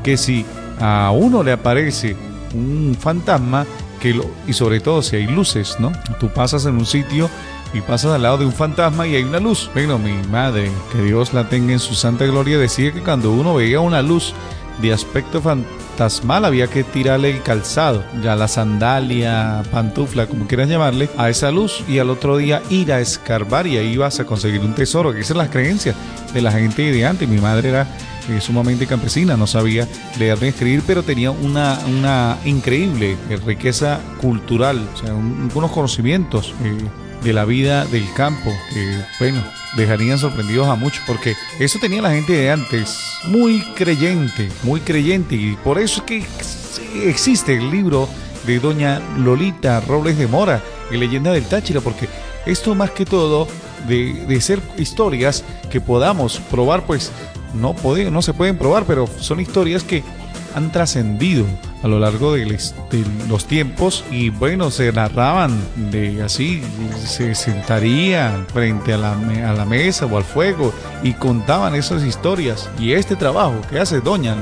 que 0.04 0.18
si 0.18 0.46
a 0.80 1.12
uno 1.14 1.44
le 1.44 1.52
aparece 1.52 2.16
un 2.54 2.98
fantasma, 3.00 3.66
que 4.00 4.14
lo, 4.14 4.26
y 4.48 4.54
sobre 4.54 4.80
todo 4.80 5.02
si 5.02 5.16
hay 5.16 5.28
luces, 5.28 5.78
¿no? 5.80 5.92
Tú 6.20 6.30
pasas 6.30 6.66
en 6.66 6.76
un 6.76 6.86
sitio 6.86 7.30
y 7.74 7.82
pasas 7.82 8.12
al 8.12 8.24
lado 8.24 8.38
de 8.40 8.46
un 8.46 8.54
fantasma 8.54 9.06
y 9.06 9.16
hay 9.16 9.24
una 9.24 9.40
luz. 9.40 9.70
Bueno, 9.74 10.00
mi 10.00 10.14
madre, 10.30 10.72
que 10.92 11.02
Dios 11.02 11.34
la 11.34 11.50
tenga 11.50 11.74
en 11.74 11.80
su 11.80 11.94
santa 11.94 12.26
gloria, 12.26 12.58
decía 12.58 12.92
que 12.92 13.02
cuando 13.02 13.32
uno 13.32 13.56
veía 13.56 13.80
una 13.80 14.02
luz 14.02 14.34
de 14.82 14.94
aspecto 14.94 15.42
fantasmal 15.42 16.46
había 16.46 16.68
que 16.68 16.84
tirarle 16.84 17.32
el 17.32 17.42
calzado, 17.42 18.04
ya 18.22 18.36
la 18.36 18.48
sandalia, 18.48 19.64
pantufla, 19.72 20.28
como 20.28 20.48
quieras 20.48 20.70
llamarle, 20.70 21.10
a 21.18 21.30
esa 21.30 21.52
luz 21.52 21.84
y 21.88 22.00
al 22.00 22.10
otro 22.10 22.38
día 22.38 22.62
ir 22.70 22.92
a 22.92 23.00
escarbar 23.00 23.68
y 23.68 23.78
ahí 23.78 23.98
vas 23.98 24.20
a 24.20 24.26
conseguir 24.26 24.62
un 24.62 24.74
tesoro, 24.74 25.14
que 25.14 25.22
esa 25.22 25.34
es 25.34 25.38
la 25.38 25.50
creencia 25.50 25.96
de 26.34 26.42
la 26.42 26.52
gente 26.52 26.92
de 26.92 27.06
antes. 27.06 27.28
Mi 27.28 27.40
madre 27.40 27.70
era 27.70 27.88
eh, 28.30 28.42
sumamente 28.42 28.88
campesina, 28.88 29.38
no 29.38 29.48
sabía 29.48 29.88
leer 30.20 30.42
ni 30.42 30.50
escribir, 30.50 30.84
pero 30.86 31.04
tenía 31.04 31.32
una, 31.32 31.80
una 31.88 32.38
increíble 32.46 33.18
riqueza 33.46 34.00
cultural, 34.20 34.88
o 34.94 34.98
sea, 34.98 35.14
unos 35.14 35.72
conocimientos. 35.72 36.54
Eh, 36.64 37.05
de 37.26 37.34
la 37.34 37.44
vida 37.44 37.86
del 37.86 38.06
campo, 38.14 38.54
que 38.72 39.04
bueno, 39.20 39.44
dejarían 39.76 40.20
sorprendidos 40.20 40.68
a 40.68 40.76
muchos, 40.76 41.04
porque 41.08 41.36
eso 41.60 41.80
tenía 41.80 42.02
la 42.02 42.12
gente 42.12 42.34
de 42.34 42.52
antes, 42.52 43.18
muy 43.26 43.62
creyente, 43.74 44.50
muy 44.62 44.80
creyente, 44.80 45.36
y 45.36 45.58
por 45.64 45.80
eso 45.80 46.02
es 46.02 46.04
que 46.04 47.10
existe 47.10 47.58
el 47.58 47.72
libro 47.72 48.08
de 48.46 48.60
doña 48.60 49.02
Lolita 49.18 49.82
Robles 49.82 50.20
de 50.20 50.28
Mora, 50.28 50.62
Leyenda 50.92 51.32
del 51.32 51.46
Táchira, 51.46 51.82
porque 51.82 52.08
esto 52.46 52.76
más 52.76 52.92
que 52.92 53.06
todo 53.06 53.48
de, 53.88 54.14
de 54.28 54.40
ser 54.40 54.62
historias 54.78 55.44
que 55.72 55.82
podamos 55.82 56.40
probar, 56.52 56.86
pues 56.86 57.12
no, 57.56 57.76
no 58.12 58.22
se 58.22 58.34
pueden 58.34 58.58
probar, 58.58 58.86
pero 58.86 59.10
son 59.20 59.40
historias 59.40 59.84
que 59.84 60.04
han 60.56 60.72
trascendido 60.72 61.46
a 61.84 61.88
lo 61.88 62.00
largo 62.00 62.34
de, 62.34 62.58
los 63.28 63.46
tiempos 63.46 64.04
y 64.10 64.30
bueno, 64.30 64.72
se 64.72 64.92
narraban 64.92 65.60
de 65.92 66.24
así, 66.24 66.64
se 67.06 67.36
sentarían 67.36 68.48
frente 68.48 68.94
a 68.94 68.98
la, 68.98 69.12
a 69.12 69.54
la 69.54 69.66
mesa 69.66 70.06
o 70.06 70.18
al 70.18 70.24
fuego 70.24 70.74
y 71.04 71.14
contaban 71.14 71.76
esas 71.76 72.04
historias. 72.04 72.70
Y 72.80 72.94
este 72.94 73.16
trabajo 73.16 73.56
que 73.70 73.80
hace 73.80 74.00
doña 74.00 74.36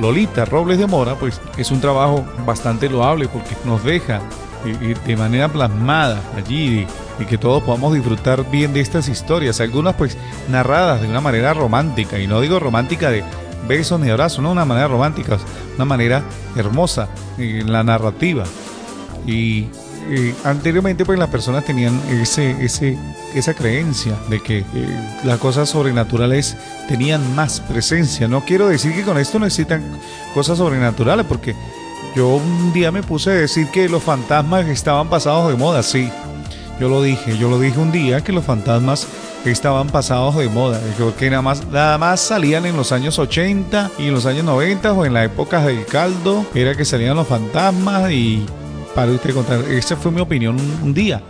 Lolita 0.00 0.44
Robles 0.44 0.78
de 0.78 0.86
Mora, 0.86 1.16
pues 1.16 1.40
es 1.58 1.70
un 1.70 1.80
trabajo 1.80 2.24
bastante 2.46 2.88
loable 2.88 3.28
porque 3.28 3.56
nos 3.64 3.82
deja 3.84 4.20
de 5.06 5.16
manera 5.16 5.48
plasmada 5.48 6.20
allí 6.36 6.86
y 7.18 7.24
que 7.24 7.38
todos 7.38 7.62
podamos 7.62 7.94
disfrutar 7.94 8.48
bien 8.50 8.72
de 8.72 8.80
estas 8.80 9.08
historias, 9.08 9.60
algunas 9.60 9.94
pues 9.94 10.16
narradas 10.48 11.02
de 11.02 11.08
una 11.08 11.20
manera 11.20 11.54
romántica, 11.54 12.18
y 12.18 12.26
no 12.26 12.40
digo 12.40 12.58
romántica 12.58 13.10
de 13.10 13.24
besos 13.68 14.00
ni 14.00 14.10
abrazos, 14.10 14.42
no 14.42 14.52
una 14.52 14.64
manera 14.64 14.88
romántica, 14.88 15.38
una 15.74 15.84
manera 15.84 16.22
hermosa 16.56 17.08
en 17.38 17.72
la 17.72 17.82
narrativa. 17.82 18.44
Y, 19.26 19.68
anteriormente 20.44 21.04
pues 21.04 21.18
las 21.18 21.28
personas 21.28 21.64
tenían 21.64 22.00
ese, 22.08 22.64
ese, 22.64 22.96
esa 23.34 23.54
creencia 23.54 24.14
de 24.30 24.40
que 24.40 24.58
eh, 24.58 24.64
las 25.24 25.40
cosas 25.40 25.68
sobrenaturales 25.68 26.56
tenían 26.88 27.34
más 27.34 27.58
presencia. 27.58 28.28
No 28.28 28.44
quiero 28.44 28.68
decir 28.68 28.94
que 28.94 29.02
con 29.02 29.18
esto 29.18 29.40
necesitan 29.40 29.82
cosas 30.32 30.58
sobrenaturales, 30.58 31.26
porque 31.26 31.56
yo 32.14 32.36
un 32.36 32.72
día 32.72 32.92
me 32.92 33.02
puse 33.02 33.30
a 33.30 33.34
decir 33.34 33.68
que 33.72 33.88
los 33.88 34.02
fantasmas 34.02 34.66
estaban 34.68 35.10
pasados 35.10 35.50
de 35.50 35.56
moda, 35.56 35.82
sí. 35.82 36.08
Yo 36.78 36.88
lo 36.88 37.02
dije, 37.02 37.38
yo 37.38 37.48
lo 37.48 37.58
dije 37.58 37.78
un 37.78 37.90
día 37.90 38.22
que 38.22 38.32
los 38.32 38.44
fantasmas 38.44 39.06
estaban 39.46 39.88
pasados 39.88 40.36
de 40.36 40.48
moda, 40.48 40.80
que 41.18 41.30
nada 41.30 41.42
más, 41.42 41.66
nada 41.68 41.96
más 41.96 42.20
salían 42.20 42.66
en 42.66 42.76
los 42.76 42.92
años 42.92 43.18
80 43.18 43.92
y 43.98 44.08
en 44.08 44.12
los 44.12 44.26
años 44.26 44.44
90 44.44 44.92
o 44.92 45.06
en 45.06 45.14
la 45.14 45.24
época 45.24 45.64
del 45.64 45.86
caldo, 45.86 46.44
era 46.54 46.74
que 46.74 46.84
salían 46.84 47.16
los 47.16 47.26
fantasmas 47.26 48.10
y 48.10 48.44
para 48.94 49.12
usted 49.12 49.34
contar, 49.34 49.60
esa 49.70 49.96
fue 49.96 50.10
mi 50.10 50.20
opinión 50.20 50.56
un, 50.82 50.92
día. 50.92 51.22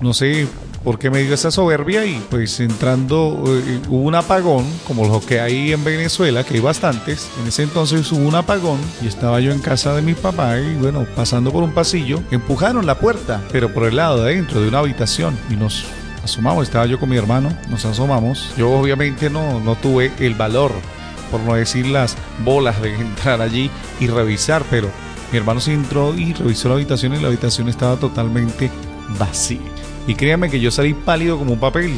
No 0.00 0.14
sé 0.14 0.46
por 0.84 0.98
qué 0.98 1.10
me 1.10 1.22
dio 1.22 1.34
esa 1.34 1.50
soberbia 1.50 2.04
y 2.04 2.22
pues 2.30 2.60
entrando 2.60 3.42
eh, 3.46 3.80
hubo 3.88 4.02
un 4.02 4.14
apagón, 4.14 4.64
como 4.86 5.06
lo 5.06 5.20
que 5.20 5.40
hay 5.40 5.72
en 5.72 5.84
Venezuela, 5.84 6.44
que 6.44 6.54
hay 6.54 6.60
bastantes. 6.60 7.28
En 7.40 7.48
ese 7.48 7.62
entonces 7.64 8.10
hubo 8.12 8.26
un 8.26 8.34
apagón 8.34 8.78
y 9.02 9.06
estaba 9.06 9.40
yo 9.40 9.52
en 9.52 9.60
casa 9.60 9.94
de 9.94 10.02
mi 10.02 10.14
papá 10.14 10.58
y 10.58 10.74
bueno, 10.76 11.06
pasando 11.16 11.52
por 11.52 11.62
un 11.62 11.72
pasillo, 11.72 12.20
empujaron 12.30 12.86
la 12.86 12.98
puerta, 12.98 13.42
pero 13.52 13.72
por 13.72 13.84
el 13.84 13.96
lado 13.96 14.22
de 14.22 14.32
adentro 14.32 14.60
de 14.60 14.68
una 14.68 14.78
habitación 14.78 15.38
y 15.50 15.56
nos 15.56 15.84
asomamos, 16.22 16.64
estaba 16.64 16.86
yo 16.86 16.98
con 16.98 17.08
mi 17.08 17.16
hermano, 17.16 17.56
nos 17.68 17.84
asomamos. 17.84 18.52
Yo 18.56 18.70
obviamente 18.70 19.30
no, 19.30 19.60
no 19.60 19.76
tuve 19.76 20.12
el 20.18 20.34
valor, 20.34 20.72
por 21.30 21.40
no 21.40 21.54
decir 21.54 21.86
las 21.86 22.16
bolas 22.44 22.80
de 22.80 22.94
entrar 23.00 23.40
allí 23.40 23.70
y 24.00 24.06
revisar, 24.06 24.62
pero 24.70 24.90
mi 25.32 25.38
hermano 25.38 25.60
se 25.60 25.74
entró 25.74 26.14
y 26.14 26.32
revisó 26.32 26.68
la 26.68 26.76
habitación 26.76 27.14
y 27.14 27.20
la 27.20 27.28
habitación 27.28 27.68
estaba 27.68 27.96
totalmente 27.96 28.70
vacía. 29.18 29.77
Y 30.08 30.14
créanme 30.14 30.50
que 30.50 30.58
yo 30.58 30.70
salí 30.70 30.94
pálido 30.94 31.38
como 31.38 31.52
un 31.52 31.60
papel. 31.60 31.92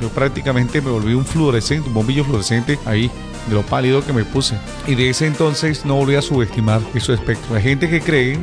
Yo 0.00 0.08
prácticamente 0.08 0.80
me 0.80 0.90
volví 0.90 1.12
un 1.12 1.26
fluorescente, 1.26 1.88
un 1.88 1.94
bombillo 1.94 2.24
fluorescente 2.24 2.78
ahí, 2.86 3.10
de 3.48 3.54
lo 3.54 3.62
pálido 3.62 4.02
que 4.04 4.14
me 4.14 4.24
puse. 4.24 4.56
Y 4.86 4.94
de 4.94 5.10
ese 5.10 5.26
entonces 5.26 5.84
no 5.84 5.94
volví 5.96 6.14
a 6.14 6.22
subestimar 6.22 6.80
su 6.98 7.12
espectro. 7.12 7.54
Hay 7.54 7.62
gente 7.62 7.90
que 7.90 8.00
cree 8.00 8.38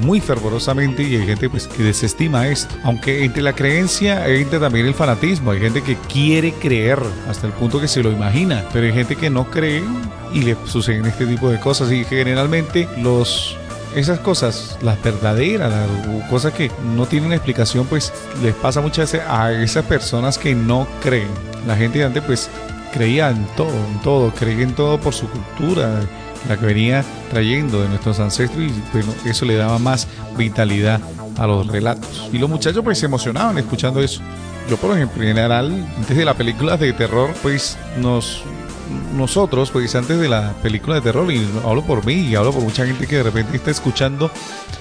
muy 0.00 0.20
fervorosamente 0.20 1.02
y 1.02 1.16
hay 1.16 1.26
gente 1.26 1.50
pues 1.50 1.66
que 1.66 1.82
desestima 1.82 2.46
esto. 2.46 2.74
Aunque 2.84 3.24
entre 3.24 3.42
la 3.42 3.52
creencia 3.52 4.26
entre 4.28 4.60
también 4.60 4.86
el 4.86 4.94
fanatismo. 4.94 5.50
Hay 5.50 5.60
gente 5.60 5.82
que 5.82 5.96
quiere 5.96 6.52
creer 6.52 7.00
hasta 7.28 7.48
el 7.48 7.52
punto 7.52 7.80
que 7.80 7.88
se 7.88 8.00
lo 8.02 8.12
imagina, 8.12 8.64
pero 8.72 8.86
hay 8.86 8.92
gente 8.92 9.16
que 9.16 9.28
no 9.28 9.50
cree 9.50 9.82
y 10.32 10.42
le 10.42 10.56
suceden 10.66 11.04
este 11.06 11.26
tipo 11.26 11.50
de 11.50 11.58
cosas 11.58 11.90
y 11.92 12.04
generalmente 12.04 12.88
los 12.96 13.56
esas 13.94 14.18
cosas, 14.20 14.78
las 14.82 15.02
verdaderas, 15.02 15.70
las 15.70 16.30
cosas 16.30 16.52
que 16.52 16.70
no 16.94 17.06
tienen 17.06 17.32
explicación, 17.32 17.86
pues 17.86 18.12
les 18.42 18.54
pasa 18.54 18.80
muchas 18.80 19.12
veces 19.12 19.26
a 19.28 19.52
esas 19.52 19.84
personas 19.84 20.38
que 20.38 20.54
no 20.54 20.86
creen. 21.02 21.28
La 21.66 21.76
gente 21.76 21.98
de 21.98 22.04
antes 22.04 22.22
pues 22.24 22.50
creía 22.92 23.30
en 23.30 23.46
todo, 23.56 23.72
en 23.72 24.00
todo, 24.02 24.32
creía 24.32 24.62
en 24.62 24.74
todo 24.74 25.00
por 25.00 25.14
su 25.14 25.28
cultura, 25.28 26.00
la 26.48 26.56
que 26.56 26.66
venía 26.66 27.04
trayendo 27.30 27.82
de 27.82 27.88
nuestros 27.88 28.18
ancestros 28.20 28.62
y 28.62 28.72
bueno, 28.92 29.12
eso 29.24 29.44
le 29.44 29.56
daba 29.56 29.78
más 29.78 30.08
vitalidad 30.36 31.00
a 31.38 31.46
los 31.46 31.66
relatos. 31.66 32.28
Y 32.32 32.38
los 32.38 32.48
muchachos 32.48 32.82
pues 32.84 32.98
se 32.98 33.06
emocionaban 33.06 33.58
escuchando 33.58 34.00
eso. 34.00 34.20
Yo 34.68 34.76
por 34.76 34.96
ejemplo, 34.96 35.22
en 35.22 35.28
general, 35.28 35.86
antes 35.96 36.16
de 36.16 36.24
las 36.24 36.36
películas 36.36 36.78
de 36.78 36.92
terror, 36.92 37.30
pues 37.42 37.76
nos 37.98 38.42
nosotros, 39.16 39.70
pues 39.70 39.94
antes 39.94 40.18
de 40.18 40.28
la 40.28 40.52
película 40.62 40.96
de 40.96 41.00
terror, 41.02 41.30
y 41.32 41.46
hablo 41.64 41.82
por 41.82 42.04
mí 42.04 42.14
y 42.14 42.34
hablo 42.34 42.52
por 42.52 42.62
mucha 42.62 42.86
gente 42.86 43.06
que 43.06 43.16
de 43.16 43.22
repente 43.24 43.56
está 43.56 43.70
escuchando, 43.70 44.30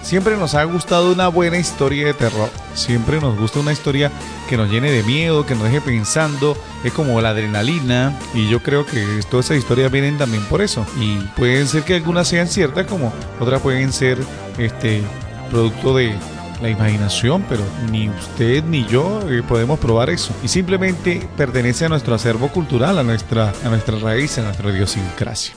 siempre 0.01 0.37
nos 0.37 0.55
ha 0.55 0.63
gustado 0.63 1.11
una 1.11 1.27
buena 1.27 1.57
historia 1.57 2.07
de 2.07 2.13
terror. 2.13 2.49
Siempre 2.73 3.19
nos 3.19 3.37
gusta 3.37 3.59
una 3.59 3.71
historia 3.71 4.11
que 4.49 4.57
nos 4.57 4.69
llene 4.69 4.91
de 4.91 5.03
miedo, 5.03 5.45
que 5.45 5.55
nos 5.55 5.65
deje 5.65 5.81
pensando. 5.81 6.57
Es 6.83 6.93
como 6.93 7.19
la 7.21 7.29
adrenalina. 7.29 8.17
Y 8.33 8.49
yo 8.49 8.61
creo 8.61 8.85
que 8.85 9.05
todas 9.29 9.45
esas 9.47 9.57
historias 9.57 9.91
vienen 9.91 10.17
también 10.17 10.43
por 10.45 10.61
eso. 10.61 10.85
Y 10.99 11.17
pueden 11.35 11.67
ser 11.67 11.83
que 11.83 11.95
algunas 11.95 12.27
sean 12.27 12.47
ciertas, 12.47 12.85
como 12.87 13.13
otras 13.39 13.61
pueden 13.61 13.91
ser 13.93 14.17
este 14.57 15.01
producto 15.49 15.95
de 15.95 16.15
la 16.61 16.69
imaginación, 16.69 17.43
pero 17.49 17.63
ni 17.91 18.09
usted 18.09 18.63
ni 18.63 18.85
yo 18.85 19.21
eh, 19.29 19.41
podemos 19.47 19.79
probar 19.79 20.09
eso. 20.09 20.33
Y 20.43 20.47
simplemente 20.47 21.27
pertenece 21.35 21.85
a 21.85 21.89
nuestro 21.89 22.13
acervo 22.15 22.49
cultural, 22.49 22.97
a 22.99 23.03
nuestra, 23.03 23.51
a 23.63 23.69
nuestra 23.69 23.97
raíz, 23.97 24.37
a 24.37 24.43
nuestra 24.43 24.69
idiosincrasia. 24.69 25.55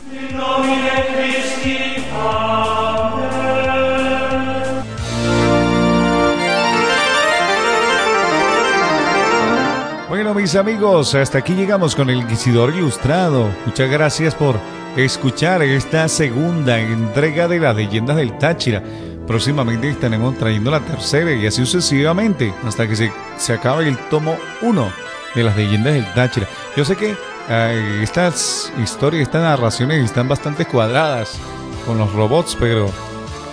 Bueno, 10.09 10.33
mis 10.33 10.55
amigos, 10.55 11.15
hasta 11.15 11.39
aquí 11.39 11.55
llegamos 11.55 11.95
con 11.95 12.09
el 12.09 12.19
Inquisidor 12.19 12.75
Ilustrado. 12.75 13.51
Muchas 13.67 13.91
gracias 13.91 14.35
por 14.35 14.57
escuchar 14.97 15.63
esta 15.63 16.09
segunda 16.09 16.79
entrega 16.79 17.49
de 17.49 17.59
las 17.59 17.75
leyendas 17.75 18.17
del 18.17 18.39
Táchira. 18.39 18.83
Próximamente 19.27 19.89
estaremos 19.89 20.37
trayendo 20.37 20.71
la 20.71 20.81
tercera 20.81 21.33
y 21.33 21.47
así 21.47 21.65
sucesivamente 21.65 22.53
hasta 22.67 22.87
que 22.87 22.95
se, 22.95 23.13
se 23.39 23.55
acabe 23.55 23.89
el 23.89 23.97
tomo 24.11 24.37
1 24.61 24.93
de 25.35 25.43
las 25.43 25.57
leyendas 25.57 25.95
del 25.95 26.13
Táchira. 26.15 26.47
Yo 26.77 26.85
sé 26.85 26.97
que 26.97 27.17
eh, 27.49 28.01
estas 28.03 28.73
historias, 28.83 29.23
estas 29.23 29.43
narraciones 29.43 30.05
están 30.05 30.29
bastante 30.29 30.67
cuadradas 30.67 31.39
con 31.87 31.99
los 31.99 32.13
robots, 32.13 32.57
pero 32.59 32.91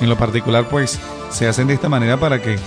en 0.01 0.09
lo 0.09 0.17
particular 0.17 0.65
pues 0.69 0.99
se 1.29 1.47
hacen 1.47 1.67
de 1.67 1.73
esta 1.73 1.89
manera 1.89 2.17
para 2.17 2.41
que 2.41 2.59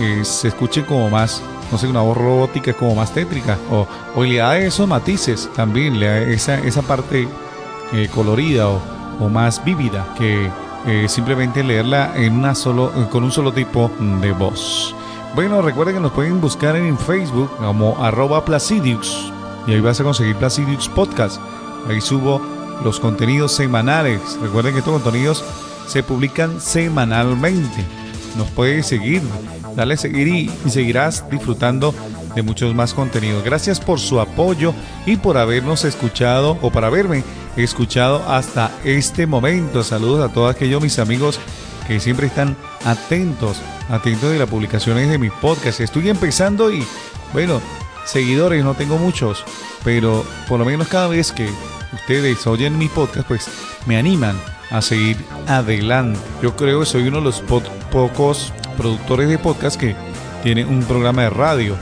eh, 0.00 0.24
se 0.24 0.48
escuche 0.48 0.84
como 0.84 1.10
más, 1.10 1.42
no 1.70 1.78
sé, 1.78 1.86
una 1.88 2.00
voz 2.00 2.16
robótica 2.16 2.72
como 2.72 2.94
más 2.94 3.12
tétrica 3.12 3.58
o, 3.70 3.86
o 4.14 4.24
le 4.24 4.36
da 4.36 4.56
esos 4.58 4.86
matices 4.88 5.50
también, 5.54 5.98
le 5.98 6.06
da 6.06 6.18
esa, 6.18 6.58
esa 6.60 6.82
parte 6.82 7.28
eh, 7.92 8.08
colorida 8.14 8.68
o, 8.68 8.80
o 9.20 9.28
más 9.28 9.64
vívida 9.64 10.14
que 10.16 10.50
eh, 10.86 11.06
simplemente 11.08 11.62
leerla 11.62 12.12
en 12.16 12.34
una 12.34 12.54
solo, 12.54 12.92
con 13.10 13.24
un 13.24 13.32
solo 13.32 13.52
tipo 13.52 13.90
de 14.20 14.32
voz. 14.32 14.94
Bueno, 15.34 15.62
recuerden 15.62 15.94
que 15.96 16.00
nos 16.00 16.12
pueden 16.12 16.40
buscar 16.40 16.76
en 16.76 16.98
Facebook 16.98 17.50
como 17.56 17.96
arroba 18.04 18.44
Placidius 18.44 19.32
y 19.66 19.72
ahí 19.72 19.80
vas 19.80 20.00
a 20.00 20.04
conseguir 20.04 20.36
Placidius 20.36 20.88
Podcast. 20.88 21.40
Ahí 21.88 22.00
subo 22.00 22.40
los 22.84 23.00
contenidos 23.00 23.52
semanales. 23.52 24.20
Recuerden 24.42 24.72
que 24.72 24.80
estos 24.80 25.00
contenidos 25.00 25.44
se 25.86 26.02
publican 26.02 26.60
semanalmente. 26.60 27.84
Nos 28.36 28.48
puedes 28.50 28.86
seguir, 28.86 29.22
dale 29.76 29.94
a 29.94 29.96
seguir 29.96 30.28
y, 30.28 30.50
seguirás 30.70 31.28
disfrutando 31.30 31.94
de 32.34 32.42
muchos 32.42 32.74
más 32.74 32.94
contenidos. 32.94 33.44
Gracias 33.44 33.78
por 33.78 34.00
su 34.00 34.20
apoyo 34.20 34.74
y 35.06 35.16
por 35.16 35.36
habernos 35.36 35.84
escuchado 35.84 36.58
o 36.62 36.70
para 36.70 36.86
haberme 36.86 37.24
escuchado 37.56 38.24
hasta 38.28 38.70
este 38.84 39.26
momento. 39.26 39.82
Saludos 39.82 40.30
a 40.30 40.32
todos 40.32 40.54
aquellos 40.54 40.82
mis 40.82 40.98
amigos 40.98 41.38
que 41.86 42.00
siempre 42.00 42.26
están 42.26 42.56
atentos, 42.84 43.60
atentos 43.88 44.30
de 44.30 44.38
las 44.38 44.48
publicaciones 44.48 45.10
de 45.10 45.18
mi 45.18 45.30
podcast. 45.30 45.80
Estoy 45.80 46.08
empezando 46.08 46.72
y 46.72 46.84
bueno, 47.32 47.60
seguidores 48.04 48.64
no 48.64 48.74
tengo 48.74 48.98
muchos, 48.98 49.44
pero 49.84 50.24
por 50.48 50.58
lo 50.58 50.64
menos 50.64 50.88
cada 50.88 51.08
vez 51.08 51.32
que 51.32 51.50
ustedes 51.92 52.46
oyen 52.46 52.78
mi 52.78 52.88
podcast, 52.88 53.26
pues 53.26 53.48
me 53.86 53.96
animan 53.96 54.36
a 54.70 54.80
seguir 54.80 55.16
adelante. 55.46 56.18
Yo 56.42 56.56
creo 56.56 56.80
que 56.80 56.86
soy 56.86 57.08
uno 57.08 57.18
de 57.18 57.24
los 57.24 57.42
pocos 57.90 58.52
productores 58.76 59.28
de 59.28 59.38
podcast 59.38 59.78
que 59.78 59.94
tiene 60.42 60.64
un 60.64 60.82
programa 60.84 61.22
de 61.22 61.30
radio. 61.30 61.76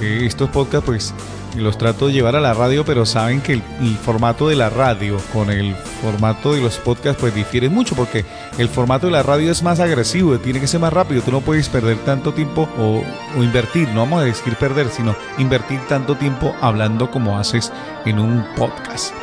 Eh, 0.00 0.22
estos 0.24 0.50
podcasts 0.50 0.84
pues 0.84 1.14
los 1.56 1.78
trato 1.78 2.06
de 2.06 2.12
llevar 2.12 2.36
a 2.36 2.40
la 2.40 2.54
radio, 2.54 2.84
pero 2.84 3.06
saben 3.06 3.40
que 3.40 3.54
el, 3.54 3.62
formato 4.04 4.48
de 4.48 4.56
la 4.56 4.70
radio 4.70 5.18
con 5.32 5.50
el 5.50 5.74
formato 6.02 6.52
de 6.52 6.60
los 6.60 6.76
podcasts 6.78 7.20
pues 7.20 7.34
difieren 7.34 7.72
mucho 7.72 7.94
porque 7.94 8.24
el 8.58 8.68
formato 8.68 9.06
de 9.06 9.12
la 9.12 9.22
radio 9.22 9.50
es 9.50 9.62
más 9.62 9.80
agresivo, 9.80 10.38
tiene 10.38 10.60
que 10.60 10.66
ser 10.66 10.80
más 10.80 10.92
rápido, 10.92 11.22
tú 11.22 11.30
no 11.30 11.40
puedes 11.40 11.68
perder 11.68 11.98
tanto 11.98 12.34
tiempo 12.34 12.68
o, 12.78 13.02
o 13.38 13.42
invertir, 13.42 13.88
no 13.88 14.00
vamos 14.00 14.22
a 14.22 14.24
decir 14.24 14.56
perder, 14.56 14.88
sino 14.88 15.14
invertir 15.38 15.80
tanto 15.88 16.16
tiempo 16.16 16.54
hablando 16.60 17.10
como 17.10 17.38
haces 17.38 17.72
en 18.04 18.18
un 18.18 18.44
podcast. 18.56 19.14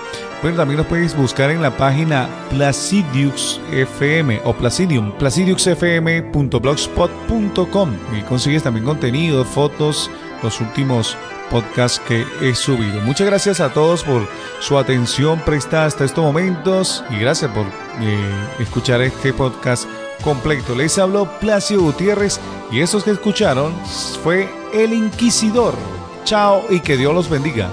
Bueno, 0.42 0.58
también 0.58 0.80
nos 0.80 0.88
puedes 0.88 1.16
buscar 1.16 1.52
en 1.52 1.62
la 1.62 1.78
página 1.78 2.28
Placidiux 2.50 3.62
FM 3.72 4.42
o 4.44 4.54
Placidium, 4.54 5.12
placidiuxfm.blogspot.com 5.12 7.94
y 8.18 8.22
consigues 8.24 8.64
también 8.64 8.84
contenido, 8.84 9.46
fotos, 9.46 10.10
los 10.42 10.60
últimos 10.60 11.16
podcasts 11.52 12.00
que 12.00 12.26
he 12.42 12.56
subido. 12.56 13.02
Muchas 13.02 13.28
gracias 13.28 13.60
a 13.60 13.74
todos 13.74 14.04
por 14.04 14.28
su 14.60 14.78
atención 14.78 15.40
prestada 15.42 15.86
hasta 15.86 16.06
estos 16.06 16.24
momentos 16.24 17.04
y 17.10 17.20
gracias 17.20 17.52
por 17.52 17.66
eh, 18.00 18.48
escuchar 18.60 19.02
este 19.02 19.34
podcast 19.34 19.88
completo. 20.24 20.74
Les 20.74 20.98
habló 20.98 21.30
Placio 21.40 21.82
Gutiérrez 21.82 22.40
y 22.72 22.80
esos 22.80 23.04
que 23.04 23.12
escucharon 23.12 23.76
fue 24.24 24.50
El 24.74 24.94
Inquisidor. 24.94 25.76
Chao 26.24 26.66
y 26.70 26.80
que 26.80 26.98
Dios 26.98 27.14
los 27.14 27.30
bendiga. 27.30 27.70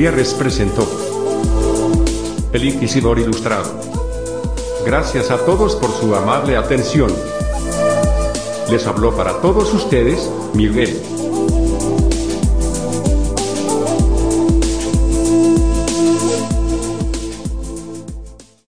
Gutiérrez 0.00 0.32
presentó 0.32 0.88
El 2.54 2.64
Inquisidor 2.64 3.18
Ilustrado. 3.18 3.68
Gracias 4.86 5.30
a 5.30 5.36
todos 5.44 5.76
por 5.76 5.90
su 5.90 6.14
amable 6.14 6.56
atención. 6.56 7.14
Les 8.70 8.86
habló 8.86 9.14
para 9.14 9.42
todos 9.42 9.74
ustedes, 9.74 10.30
Miguel. 10.54 10.98